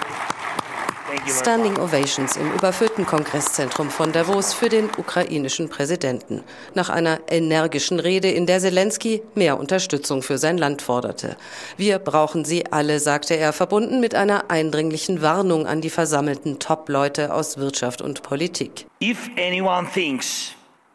Standing 1.29 1.79
Ovations 1.79 2.37
im 2.37 2.53
überfüllten 2.53 3.07
Kongresszentrum 3.07 3.91
von 3.91 4.13
Davos 4.13 4.53
für 4.53 4.69
den 4.69 4.89
ukrainischen 4.97 5.69
Präsidenten. 5.69 6.43
Nach 6.75 6.89
einer 6.89 7.21
energischen 7.29 8.01
Rede, 8.01 8.31
in 8.31 8.47
der 8.47 8.61
Zelensky 8.61 9.23
mehr 9.35 9.59
Unterstützung 9.59 10.23
für 10.23 10.39
sein 10.39 10.59
Land 10.59 10.83
forderte. 10.83 11.37
Wir 11.77 11.99
brauchen 11.99 12.45
sie 12.45 12.71
alle, 12.73 13.01
sagte 13.01 13.35
er, 13.37 13.53
verbunden 13.53 14.01
mit 14.01 14.15
einer 14.15 14.51
eindringlichen 14.51 15.23
Warnung 15.23 15.67
an 15.67 15.81
die 15.81 15.91
versammelten 15.91 16.59
Top-Leute 16.59 17.33
aus 17.33 17.57
Wirtschaft 17.59 18.03
und 18.03 18.23
Politik. 18.23 18.87
If 19.03 19.29
anyone 19.37 19.89
thinks 19.93 20.53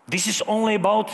this 0.10 0.28
is 0.28 0.46
only 0.48 0.76
about 0.76 1.12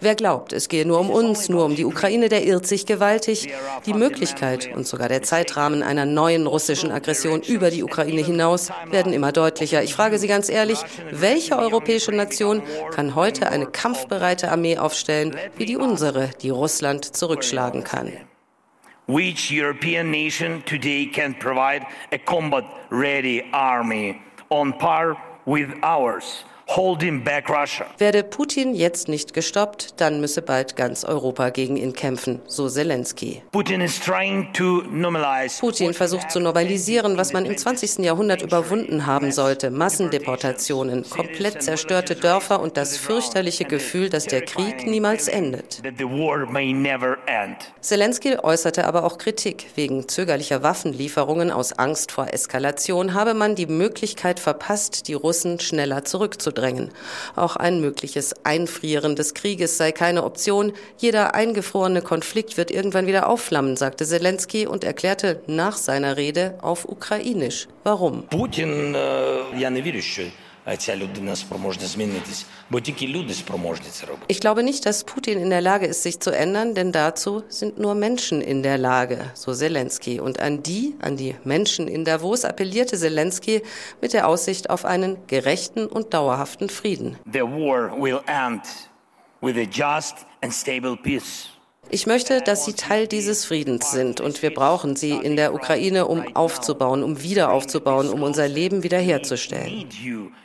Wer 0.00 0.14
glaubt, 0.14 0.52
es 0.52 0.68
gehe 0.68 0.86
nur 0.86 1.00
um 1.00 1.08
uns, 1.08 1.48
nur 1.48 1.64
um 1.64 1.74
die 1.74 1.86
Ukraine, 1.86 2.28
der 2.28 2.44
irrt 2.44 2.66
sich 2.66 2.84
gewaltig. 2.84 3.48
Die 3.86 3.94
Möglichkeit 3.94 4.70
und 4.74 4.86
sogar 4.86 5.08
der 5.08 5.22
Zeitrahmen 5.22 5.82
einer 5.82 6.04
neuen 6.04 6.46
russischen 6.46 6.90
Aggression 6.90 7.40
über 7.40 7.70
die 7.70 7.82
Ukraine 7.82 8.22
hinaus 8.22 8.70
werden 8.90 9.12
immer 9.12 9.32
deutlicher. 9.32 9.82
Ich 9.82 9.94
frage 9.94 10.18
Sie 10.18 10.28
ganz 10.28 10.50
ehrlich, 10.50 10.78
welche 11.10 11.56
europäische 11.56 12.12
Nation 12.12 12.62
kann 12.94 13.14
heute 13.14 13.48
eine 13.48 13.66
kampfbereite 13.66 14.50
Armee 14.50 14.76
aufstellen, 14.76 15.34
wie 15.56 15.66
die 15.66 15.76
unsere, 15.76 16.30
die 16.42 16.50
Russland 16.50 17.16
zurückschlagen 17.16 17.84
kann? 17.84 18.12
Which 19.06 19.50
European 19.50 20.10
nation 20.10 20.62
today 20.64 21.06
can 21.06 21.34
provide 21.38 21.86
a 22.12 22.18
combat-ready 22.18 23.44
army 23.52 24.20
on 24.50 24.72
par 24.78 25.16
with 25.44 25.70
ours? 25.82 26.44
Werde 27.98 28.22
Putin 28.22 28.74
jetzt 28.74 29.06
nicht 29.06 29.34
gestoppt, 29.34 30.00
dann 30.00 30.22
müsse 30.22 30.40
bald 30.40 30.74
ganz 30.74 31.04
Europa 31.04 31.50
gegen 31.50 31.76
ihn 31.76 31.92
kämpfen, 31.92 32.40
so 32.46 32.66
Zelensky. 32.66 33.42
Putin 35.60 35.92
versucht 35.92 36.30
zu 36.30 36.40
normalisieren, 36.40 37.18
was 37.18 37.34
man 37.34 37.44
im 37.44 37.58
20. 37.58 37.98
Jahrhundert 37.98 38.40
überwunden 38.40 39.04
haben 39.04 39.32
sollte. 39.32 39.70
Massendeportationen, 39.70 41.04
komplett 41.10 41.62
zerstörte 41.62 42.16
Dörfer 42.16 42.60
und 42.60 42.78
das 42.78 42.96
fürchterliche 42.96 43.66
Gefühl, 43.66 44.08
dass 44.08 44.24
der 44.24 44.40
Krieg 44.40 44.86
niemals 44.86 45.28
endet. 45.28 45.82
Zelensky 47.82 48.38
äußerte 48.42 48.86
aber 48.86 49.04
auch 49.04 49.18
Kritik. 49.18 49.66
Wegen 49.74 50.08
zögerlicher 50.08 50.62
Waffenlieferungen 50.62 51.50
aus 51.50 51.74
Angst 51.74 52.12
vor 52.12 52.32
Eskalation 52.32 53.12
habe 53.12 53.34
man 53.34 53.56
die 53.56 53.66
Möglichkeit 53.66 54.40
verpasst, 54.40 55.08
die 55.08 55.14
Russen 55.14 55.60
schneller 55.60 56.04
zurückzudrängen 56.04 56.61
zurückzudrängen. 56.62 56.90
Auch 57.36 57.56
ein 57.56 57.80
mögliches 57.80 58.34
Einfrieren 58.44 59.16
des 59.16 59.34
Krieges 59.34 59.76
sei 59.76 59.92
keine 59.92 60.24
Option. 60.24 60.72
Jeder 60.98 61.34
eingefrorene 61.34 62.02
Konflikt 62.02 62.56
wird 62.56 62.70
irgendwann 62.70 63.06
wieder 63.06 63.28
aufflammen, 63.28 63.76
sagte 63.76 64.04
Zelensky 64.06 64.66
und 64.66 64.84
erklärte 64.84 65.42
nach 65.46 65.76
seiner 65.76 66.16
Rede 66.16 66.58
auf 66.62 66.88
Ukrainisch. 66.88 67.68
Warum? 67.84 68.24
Putin, 68.28 68.94
äh, 68.94 69.58
Ich 74.28 74.40
glaube 74.40 74.62
nicht, 74.62 74.86
dass 74.86 75.04
Putin 75.04 75.40
in 75.40 75.50
der 75.50 75.60
Lage 75.60 75.86
ist, 75.86 76.02
sich 76.04 76.20
zu 76.20 76.30
ändern, 76.30 76.76
denn 76.76 76.92
dazu 76.92 77.42
sind 77.48 77.78
nur 77.78 77.96
Menschen 77.96 78.40
in 78.40 78.62
der 78.62 78.78
Lage, 78.78 79.18
so 79.34 79.52
Zelensky. 79.52 80.20
Und 80.20 80.38
an 80.38 80.62
die, 80.62 80.94
an 81.00 81.16
die 81.16 81.34
Menschen 81.42 81.88
in 81.88 82.04
Davos 82.04 82.44
appellierte 82.44 82.96
Zelensky 82.96 83.62
mit 84.00 84.12
der 84.12 84.28
Aussicht 84.28 84.70
auf 84.70 84.84
einen 84.84 85.16
gerechten 85.26 85.86
und 85.86 86.14
dauerhaften 86.14 86.68
Frieden. 86.68 87.16
The 87.32 87.40
war 87.40 88.00
will 88.00 88.20
end 88.26 88.62
with 89.40 89.56
a 89.56 89.68
just 89.68 90.26
and 90.42 90.54
stable 90.54 90.96
peace. 90.96 91.48
Ich 91.90 92.06
möchte, 92.06 92.40
dass 92.40 92.64
Sie 92.64 92.74
Teil 92.74 93.08
dieses 93.08 93.44
Friedens 93.44 93.90
sind 93.90 94.20
und 94.20 94.40
wir 94.40 94.54
brauchen 94.54 94.94
Sie 94.94 95.10
in 95.10 95.34
der 95.34 95.52
Ukraine, 95.52 96.06
um 96.06 96.36
aufzubauen, 96.36 97.02
um 97.02 97.20
wieder 97.20 97.50
aufzubauen, 97.50 98.08
um 98.08 98.22
unser 98.22 98.46
Leben 98.46 98.84
wiederherzustellen 98.84 99.88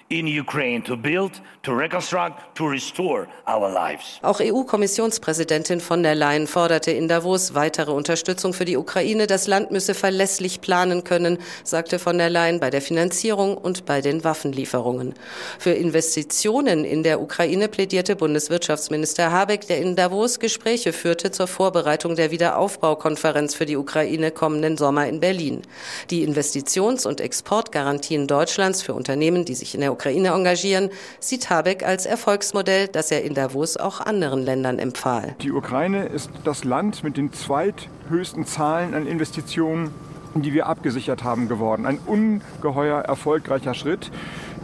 in 0.09 0.25
Ukraine 0.27 0.81
to 0.83 0.95
build, 0.95 1.41
to 1.63 1.73
reconstruct, 1.73 2.55
to 2.55 2.65
restore 2.65 3.27
our 3.45 3.69
lives. 3.69 4.19
Auch 4.21 4.39
EU-Kommissionspräsidentin 4.39 5.81
von 5.81 6.01
der 6.01 6.15
Leyen 6.15 6.47
forderte 6.47 6.91
in 6.91 7.09
Davos 7.09 7.55
weitere 7.55 7.91
Unterstützung 7.91 8.53
für 8.53 8.63
die 8.63 8.77
Ukraine. 8.77 9.27
Das 9.27 9.47
Land 9.47 9.71
müsse 9.71 9.93
verlässlich 9.93 10.61
planen 10.61 11.03
können, 11.03 11.39
sagte 11.65 11.99
von 11.99 12.17
der 12.17 12.29
Leyen 12.29 12.61
bei 12.61 12.69
der 12.69 12.81
Finanzierung 12.81 13.57
und 13.57 13.85
bei 13.85 13.99
den 13.99 14.23
Waffenlieferungen. 14.23 15.13
Für 15.59 15.71
Investitionen 15.71 16.85
in 16.85 17.03
der 17.03 17.19
Ukraine 17.19 17.67
plädierte 17.67 18.15
Bundeswirtschaftsminister 18.15 19.33
Habeck, 19.33 19.67
der 19.67 19.81
in 19.81 19.97
Davos 19.97 20.39
Gespräche 20.39 20.93
führte 20.93 21.31
zur 21.31 21.47
Vorbereitung 21.47 22.15
der 22.15 22.31
Wiederaufbaukonferenz 22.31 23.55
für 23.55 23.65
die 23.65 23.75
Ukraine 23.75 24.31
kommenden 24.31 24.77
Sommer 24.77 25.07
in 25.07 25.19
Berlin. 25.19 25.63
Die 26.09 26.25
Investitions- 26.25 27.05
und 27.05 27.19
Exportgarantien 27.19 28.27
Deutschlands 28.27 28.81
für 28.81 28.93
Unternehmen, 28.93 29.43
die 29.43 29.55
sich 29.55 29.75
in 29.75 29.81
der 29.81 29.96
Ukraine 29.97 30.29
engagieren, 30.29 30.91
sieht 31.19 31.49
Habeck 31.49 31.83
als 31.83 32.05
Erfolgsmodell, 32.05 32.87
das 32.87 33.09
er 33.09 33.23
in 33.23 33.33
Davos 33.33 33.77
auch 33.77 33.99
anderen 33.99 34.43
Ländern 34.43 34.77
empfahl. 34.77 35.35
Die 35.41 35.51
Ukraine 35.51 36.05
ist 36.05 36.29
das 36.43 36.63
Land 36.63 37.03
mit 37.03 37.17
den 37.17 37.33
zweithöchsten 37.33 38.45
Zahlen 38.45 38.93
an 38.93 39.07
Investitionen, 39.07 39.91
die 40.35 40.53
wir 40.53 40.67
abgesichert 40.67 41.23
haben, 41.23 41.47
geworden. 41.47 41.87
Ein 41.87 41.97
ungeheuer 42.05 42.99
erfolgreicher 42.99 43.73
Schritt, 43.73 44.11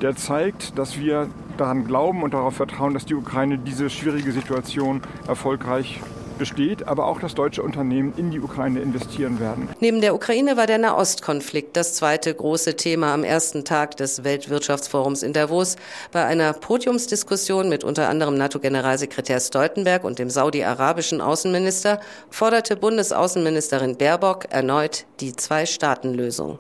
der 0.04 0.16
zeigt, 0.16 0.78
dass 0.78 1.00
wir 1.00 1.30
daran 1.58 1.86
glauben 1.86 2.22
und 2.22 2.36
darauf 2.36 2.56
vertrauen, 2.56 2.94
dass 2.94 3.06
die 3.06 3.16
Ukraine 3.16 3.58
diese 3.58 3.90
schwierige 3.90 4.34
Situation 4.34 5.02
erfolgreich 5.28 6.00
besteht, 6.38 6.88
aber 6.88 7.06
auch 7.06 7.20
dass 7.20 7.36
deutsche 7.36 7.64
Unternehmen 7.64 8.14
in 8.18 8.32
die 8.32 8.40
Ukraine 8.40 8.82
investieren 8.82 9.40
werden. 9.40 9.70
Neben 9.80 10.02
der 10.02 10.16
Ukraine 10.16 10.58
war 10.58 10.68
der 10.68 10.78
Nahostkonflikt 10.78 11.76
das 11.76 11.94
zweite 11.94 12.34
große 12.34 12.76
Thema 12.76 13.14
am 13.14 13.24
ersten 13.24 13.66
Tag 13.66 13.98
des 13.98 14.24
Weltwirtschaftsforums 14.24 15.24
in 15.24 15.34
Davos. 15.34 15.76
Bei 16.12 16.26
einer 16.26 16.54
Podiumsdiskussion 16.54 17.70
mit 17.70 17.84
unter 17.84 18.10
anderem 18.10 18.38
NATO-Generalsekretär 18.38 19.40
Stoltenberg 19.40 20.04
und 20.04 20.20
dem 20.20 20.30
saudi-arabischen 20.30 21.22
Außenminister 21.22 22.00
forderte 22.30 22.76
Bundesaußenministerin 22.76 23.98
Baerbock 23.98 24.46
erneut 24.50 25.06
die 25.20 25.36
Zwei-Staaten-Lösung. 25.36 26.60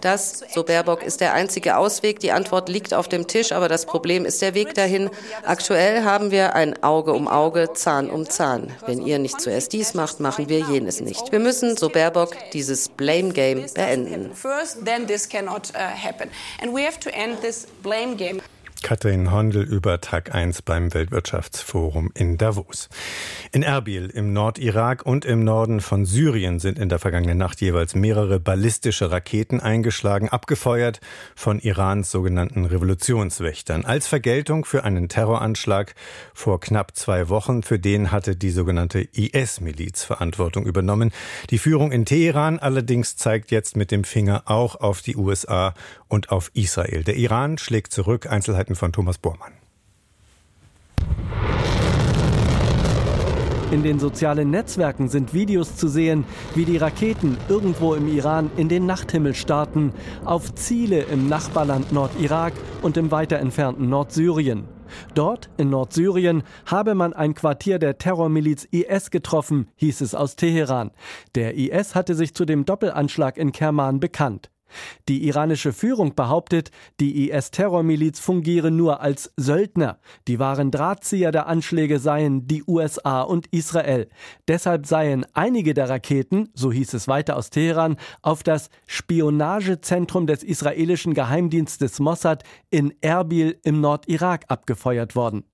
Das, 0.00 0.44
so 0.52 0.62
Baerbock, 0.64 1.02
ist 1.02 1.20
der 1.20 1.32
einzige 1.32 1.76
Ausweg. 1.76 2.20
Die 2.20 2.32
Antwort 2.32 2.68
liegt 2.68 2.92
auf 2.92 3.08
dem 3.08 3.26
Tisch, 3.26 3.52
aber 3.52 3.68
das 3.68 3.86
Problem 3.86 4.24
ist 4.24 4.42
der 4.42 4.54
Weg 4.54 4.74
dahin. 4.74 5.10
Aktuell 5.44 6.04
haben 6.04 6.30
wir 6.30 6.54
ein 6.54 6.82
Auge 6.82 7.12
um 7.12 7.27
Auge, 7.28 7.72
Zahn 7.74 8.10
um 8.10 8.28
Zahn. 8.28 8.72
Wenn 8.86 9.04
ihr 9.04 9.18
nicht 9.18 9.40
zuerst 9.40 9.72
dies 9.72 9.94
macht, 9.94 10.20
machen 10.20 10.48
wir 10.48 10.60
jenes 10.60 11.00
nicht. 11.00 11.32
Wir 11.32 11.38
müssen, 11.38 11.76
so 11.76 11.88
Baerbock, 11.88 12.34
dieses 12.52 12.88
Blame 12.88 13.32
Game 13.32 13.66
beenden. 13.74 14.30
Katrin 18.82 19.30
Hondel 19.30 19.62
über 19.62 20.00
Tag 20.00 20.34
1 20.34 20.62
beim 20.62 20.94
Weltwirtschaftsforum 20.94 22.10
in 22.14 22.38
Davos. 22.38 22.88
In 23.52 23.62
Erbil 23.62 24.06
im 24.06 24.32
Nordirak 24.32 25.04
und 25.04 25.24
im 25.24 25.44
Norden 25.44 25.80
von 25.80 26.06
Syrien 26.06 26.58
sind 26.58 26.78
in 26.78 26.88
der 26.88 26.98
vergangenen 26.98 27.38
Nacht 27.38 27.60
jeweils 27.60 27.94
mehrere 27.94 28.40
ballistische 28.40 29.10
Raketen 29.10 29.60
eingeschlagen, 29.60 30.28
abgefeuert 30.28 31.00
von 31.34 31.58
Irans 31.58 32.10
sogenannten 32.10 32.64
Revolutionswächtern. 32.64 33.84
Als 33.84 34.06
Vergeltung 34.06 34.64
für 34.64 34.84
einen 34.84 35.08
Terroranschlag 35.08 35.94
vor 36.32 36.60
knapp 36.60 36.96
zwei 36.96 37.28
Wochen, 37.28 37.62
für 37.62 37.78
den 37.78 38.10
hatte 38.10 38.36
die 38.36 38.50
sogenannte 38.50 39.00
IS-Miliz 39.00 40.04
Verantwortung 40.04 40.64
übernommen. 40.66 41.10
Die 41.50 41.58
Führung 41.58 41.92
in 41.92 42.04
Teheran 42.04 42.58
allerdings 42.58 43.16
zeigt 43.16 43.50
jetzt 43.50 43.76
mit 43.76 43.90
dem 43.90 44.04
Finger 44.04 44.44
auch 44.46 44.76
auf 44.76 45.02
die 45.02 45.16
USA 45.16 45.74
und 46.08 46.30
auf 46.30 46.50
Israel. 46.54 47.04
Der 47.04 47.16
Iran 47.16 47.58
schlägt 47.58 47.92
zurück. 47.92 48.26
Einzelheiten 48.26 48.67
von 48.74 48.92
Thomas 48.92 49.18
Bormann. 49.18 49.52
In 53.70 53.82
den 53.82 53.98
sozialen 53.98 54.50
Netzwerken 54.50 55.08
sind 55.10 55.34
Videos 55.34 55.76
zu 55.76 55.88
sehen, 55.88 56.24
wie 56.54 56.64
die 56.64 56.78
Raketen 56.78 57.36
irgendwo 57.50 57.94
im 57.94 58.08
Iran 58.08 58.50
in 58.56 58.70
den 58.70 58.86
Nachthimmel 58.86 59.34
starten, 59.34 59.92
auf 60.24 60.54
Ziele 60.54 61.02
im 61.02 61.28
Nachbarland 61.28 61.92
Nordirak 61.92 62.54
und 62.80 62.96
im 62.96 63.10
weiter 63.10 63.38
entfernten 63.38 63.90
Nordsyrien. 63.90 64.64
Dort, 65.14 65.50
in 65.58 65.68
Nordsyrien, 65.68 66.44
habe 66.64 66.94
man 66.94 67.12
ein 67.12 67.34
Quartier 67.34 67.78
der 67.78 67.98
Terrormiliz 67.98 68.64
IS 68.70 69.10
getroffen, 69.10 69.68
hieß 69.76 70.00
es 70.00 70.14
aus 70.14 70.36
Teheran. 70.36 70.90
Der 71.34 71.54
IS 71.54 71.94
hatte 71.94 72.14
sich 72.14 72.34
zu 72.34 72.46
dem 72.46 72.64
Doppelanschlag 72.64 73.36
in 73.36 73.52
Kerman 73.52 74.00
bekannt. 74.00 74.50
Die 75.08 75.26
iranische 75.26 75.72
Führung 75.72 76.14
behauptet, 76.14 76.70
die 77.00 77.30
IS-Terrormiliz 77.30 78.20
fungiere 78.20 78.70
nur 78.70 79.00
als 79.00 79.32
Söldner. 79.36 79.98
Die 80.26 80.38
wahren 80.38 80.70
Drahtzieher 80.70 81.32
der 81.32 81.46
Anschläge 81.46 81.98
seien 81.98 82.46
die 82.46 82.62
USA 82.66 83.22
und 83.22 83.46
Israel. 83.48 84.08
Deshalb 84.46 84.86
seien 84.86 85.26
einige 85.32 85.74
der 85.74 85.88
Raketen, 85.88 86.48
so 86.54 86.72
hieß 86.72 86.94
es 86.94 87.08
weiter 87.08 87.36
aus 87.36 87.50
Teheran, 87.50 87.96
auf 88.22 88.42
das 88.42 88.70
Spionagezentrum 88.86 90.26
des 90.26 90.42
israelischen 90.42 91.14
Geheimdienstes 91.14 92.00
Mossad 92.00 92.44
in 92.70 92.94
Erbil 93.00 93.58
im 93.64 93.80
Nordirak 93.80 94.44
abgefeuert 94.48 95.16
worden. 95.16 95.44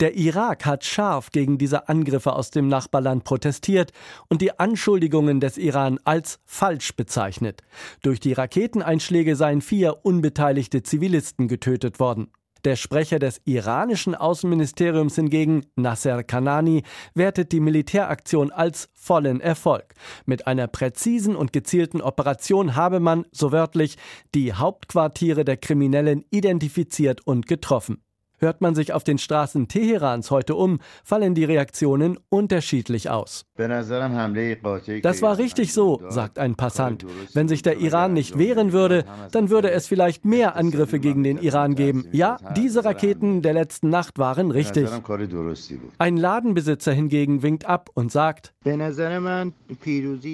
Der 0.00 0.16
Irak 0.16 0.66
hat 0.66 0.84
scharf 0.84 1.30
gegen 1.30 1.58
diese 1.58 1.88
Angriffe 1.88 2.34
aus 2.34 2.50
dem 2.50 2.68
Nachbarland 2.68 3.24
protestiert 3.24 3.92
und 4.28 4.42
die 4.42 4.58
Anschuldigungen 4.58 5.40
des 5.40 5.58
Iran 5.58 5.98
als 6.04 6.38
falsch 6.44 6.94
bezeichnet. 6.96 7.62
Durch 8.02 8.20
die 8.20 8.32
Raketeneinschläge 8.32 9.36
seien 9.36 9.60
vier 9.60 10.04
unbeteiligte 10.04 10.82
Zivilisten 10.82 11.48
getötet 11.48 12.00
worden. 12.00 12.30
Der 12.64 12.76
Sprecher 12.76 13.18
des 13.18 13.40
iranischen 13.46 14.14
Außenministeriums 14.14 15.14
hingegen, 15.14 15.64
Nasser 15.76 16.22
Kanani, 16.22 16.82
wertet 17.14 17.52
die 17.52 17.60
Militäraktion 17.60 18.52
als 18.52 18.90
vollen 18.92 19.40
Erfolg. 19.40 19.94
Mit 20.26 20.46
einer 20.46 20.66
präzisen 20.66 21.36
und 21.36 21.54
gezielten 21.54 22.02
Operation 22.02 22.76
habe 22.76 23.00
man, 23.00 23.24
so 23.32 23.50
wörtlich, 23.50 23.96
die 24.34 24.52
Hauptquartiere 24.52 25.44
der 25.44 25.56
Kriminellen 25.56 26.24
identifiziert 26.30 27.26
und 27.26 27.46
getroffen. 27.46 28.02
Hört 28.42 28.62
man 28.62 28.74
sich 28.74 28.94
auf 28.94 29.04
den 29.04 29.18
Straßen 29.18 29.68
Teherans 29.68 30.30
heute 30.30 30.54
um, 30.54 30.78
fallen 31.04 31.34
die 31.34 31.44
Reaktionen 31.44 32.18
unterschiedlich 32.30 33.10
aus. 33.10 33.44
Das 35.02 35.20
war 35.20 35.36
richtig 35.36 35.74
so, 35.74 36.00
sagt 36.08 36.38
ein 36.38 36.54
Passant. 36.54 37.04
Wenn 37.34 37.48
sich 37.48 37.60
der 37.60 37.76
Iran 37.76 38.14
nicht 38.14 38.38
wehren 38.38 38.72
würde, 38.72 39.04
dann 39.30 39.50
würde 39.50 39.70
es 39.70 39.86
vielleicht 39.86 40.24
mehr 40.24 40.56
Angriffe 40.56 41.00
gegen 41.00 41.22
den 41.22 41.36
Iran 41.36 41.74
geben. 41.74 42.06
Ja, 42.12 42.38
diese 42.56 42.82
Raketen 42.82 43.42
der 43.42 43.52
letzten 43.52 43.90
Nacht 43.90 44.18
waren 44.18 44.50
richtig. 44.50 44.88
Ein 45.98 46.16
Ladenbesitzer 46.16 46.92
hingegen 46.92 47.42
winkt 47.42 47.66
ab 47.66 47.90
und 47.92 48.10
sagt, 48.10 48.54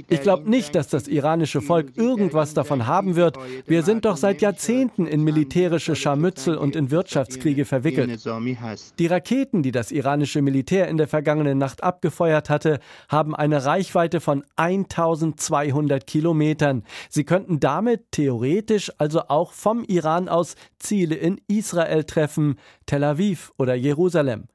ich 0.09 0.21
glaube 0.23 0.49
nicht, 0.49 0.77
dass 0.77 0.89
das 0.89 1.09
iranische 1.09 1.61
Volk 1.61 1.97
irgendwas 1.97 2.55
davon 2.55 2.87
haben 2.87 3.17
wird. 3.17 3.37
Wir 3.67 3.83
sind 3.83 4.05
doch 4.05 4.17
seit 4.17 4.43
Jahrzehnten 4.43 5.09
in 5.09 5.25
militärische 5.25 5.97
Scharmützel 5.97 6.57
und 6.57 6.77
in 6.77 6.93
Wirtschaftskriege 6.93 7.65
verwickelt 7.65 7.96
entwickelt. 7.99 8.99
Die 8.99 9.07
Raketen, 9.07 9.63
die 9.63 9.73
das 9.73 9.91
iranische 9.91 10.43
Militär 10.43 10.89
in 10.89 10.97
der 10.97 11.09
vergangenen 11.09 11.59
Nacht 11.59 11.83
abgefeuert 11.83 12.51
hatte, 12.51 12.81
haben 13.09 13.35
eine 13.35 13.65
Reichweite 13.65 14.21
von 14.21 14.45
1200 14.57 16.07
Kilometern. 16.07 16.85
Sie 17.09 17.25
könnten 17.25 17.61
damit 17.61 18.13
theoretisch 18.13 18.93
also 18.99 19.23
auch 19.29 19.53
vom 19.53 19.85
Iran 19.85 20.29
aus 20.29 20.57
Ziele 20.79 21.15
in 21.15 21.41
Israel 21.49 22.05
treffen, 22.05 22.59
Tel 22.87 23.05
Aviv 23.05 23.53
oder 23.59 23.75
Jerusalem. 23.75 24.49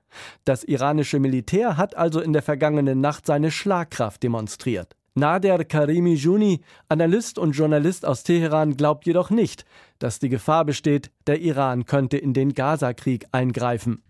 Das 0.43 0.63
iranische 0.63 1.19
Militär 1.19 1.77
hat 1.77 1.95
also 1.95 2.19
in 2.19 2.33
der 2.33 2.41
vergangenen 2.41 3.01
Nacht 3.01 3.25
seine 3.25 3.51
Schlagkraft 3.51 4.23
demonstriert. 4.23 4.95
Nader 5.13 5.65
Karimi 5.65 6.13
Juni, 6.13 6.61
Analyst 6.87 7.37
und 7.37 7.51
Journalist 7.51 8.05
aus 8.05 8.23
Teheran, 8.23 8.77
glaubt 8.77 9.05
jedoch 9.05 9.29
nicht, 9.29 9.65
dass 9.99 10.19
die 10.19 10.29
Gefahr 10.29 10.63
besteht, 10.63 11.11
der 11.27 11.41
Iran 11.41 11.85
könnte 11.85 12.17
in 12.17 12.33
den 12.33 12.53
Gaza-Krieg 12.53 13.25
eingreifen. 13.33 14.01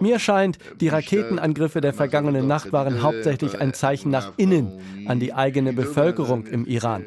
Mir 0.00 0.18
scheint, 0.18 0.58
die 0.80 0.88
Raketenangriffe 0.88 1.80
der 1.82 1.92
vergangenen 1.92 2.46
Nacht 2.46 2.72
waren 2.72 3.02
hauptsächlich 3.02 3.60
ein 3.60 3.74
Zeichen 3.74 4.10
nach 4.10 4.32
innen 4.38 4.80
an 5.06 5.20
die 5.20 5.34
eigene 5.34 5.74
Bevölkerung 5.74 6.46
im 6.46 6.64
Iran. 6.64 7.04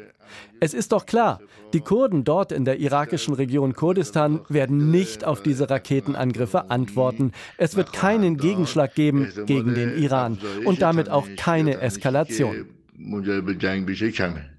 Es 0.60 0.74
ist 0.74 0.92
doch 0.92 1.06
klar, 1.06 1.40
die 1.72 1.80
Kurden 1.80 2.24
dort 2.24 2.52
in 2.52 2.64
der 2.64 2.78
irakischen 2.78 3.34
Region 3.34 3.74
Kurdistan 3.74 4.40
werden 4.48 4.90
nicht 4.90 5.24
auf 5.24 5.42
diese 5.42 5.70
Raketenangriffe 5.70 6.70
antworten. 6.70 7.32
Es 7.58 7.76
wird 7.76 7.92
keinen 7.92 8.36
Gegenschlag 8.36 8.94
geben 8.94 9.32
gegen 9.46 9.74
den 9.74 9.96
Iran 9.96 10.38
und 10.64 10.82
damit 10.82 11.08
auch 11.08 11.26
keine 11.36 11.80
Eskalation 11.80 12.66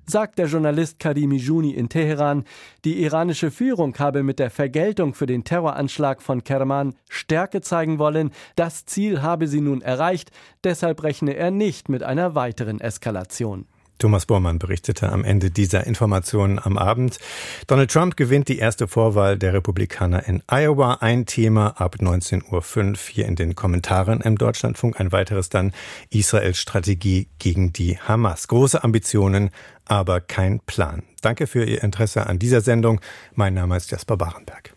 sagt 0.06 0.38
der 0.38 0.48
Journalist 0.48 1.00
Karimi 1.00 1.38
Juni 1.38 1.72
in 1.72 1.90
Teheran, 1.90 2.44
die 2.84 3.02
iranische 3.04 3.52
Führung 3.52 3.98
habe 4.00 4.24
mit 4.24 4.40
der 4.40 4.50
Vergeltung 4.50 5.14
für 5.14 5.26
den 5.26 5.44
Terroranschlag 5.44 6.22
von 6.22 6.44
Kerman 6.44 6.96
Stärke 7.10 7.62
zeigen 7.62 8.00
wollen. 8.00 8.32
Das 8.56 8.86
Ziel 8.86 9.22
habe 9.22 9.48
sie 9.48 9.62
nun 9.62 9.82
erreicht, 9.82 10.32
deshalb 10.64 11.04
rechne 11.04 11.36
er 11.36 11.52
nicht 11.52 11.90
mit 11.90 12.04
einer 12.04 12.36
weiteren 12.36 12.80
Eskalation. 12.80 13.66
Thomas 14.00 14.26
Bormann 14.26 14.60
berichtete 14.60 15.12
am 15.12 15.24
Ende 15.24 15.52
dieser 15.52 15.88
Informationen 15.88 16.60
am 16.60 16.78
Abend. 16.78 17.20
Donald 17.68 17.92
Trump 17.92 18.18
gewinnt 18.18 18.48
die 18.50 18.58
erste 18.58 18.88
Vorwahl 18.88 19.38
der 19.38 19.54
Republikaner 19.54 20.28
in 20.28 20.44
Iowa. 20.50 20.96
Ein 20.96 21.26
Thema 21.26 21.80
ab 21.80 21.98
19.05 22.00 22.52
Uhr 22.52 22.96
hier 23.10 23.26
in 23.26 23.36
den 23.36 23.56
Kommentaren 23.56 24.22
im 24.22 24.38
Deutschlandfunk. 24.38 25.00
Ein 25.00 25.12
weiteres 25.12 25.50
dann 25.50 25.72
Israels 26.10 26.58
Strategie 26.58 27.28
gegen 27.40 27.72
die 27.72 27.98
Hamas. 27.98 28.48
Große 28.48 28.84
Ambitionen, 28.84 29.52
aber 29.86 30.22
kein 30.22 30.60
Plan. 30.60 31.04
Danke 31.22 31.48
für 31.48 31.64
Ihr 31.64 31.84
Interesse 31.84 32.28
an 32.28 32.40
dieser 32.40 32.62
Sendung. 32.62 33.00
Mein 33.36 33.54
Name 33.54 33.78
ist 33.78 33.92
Jasper 33.92 34.18
Barenberg. 34.18 34.73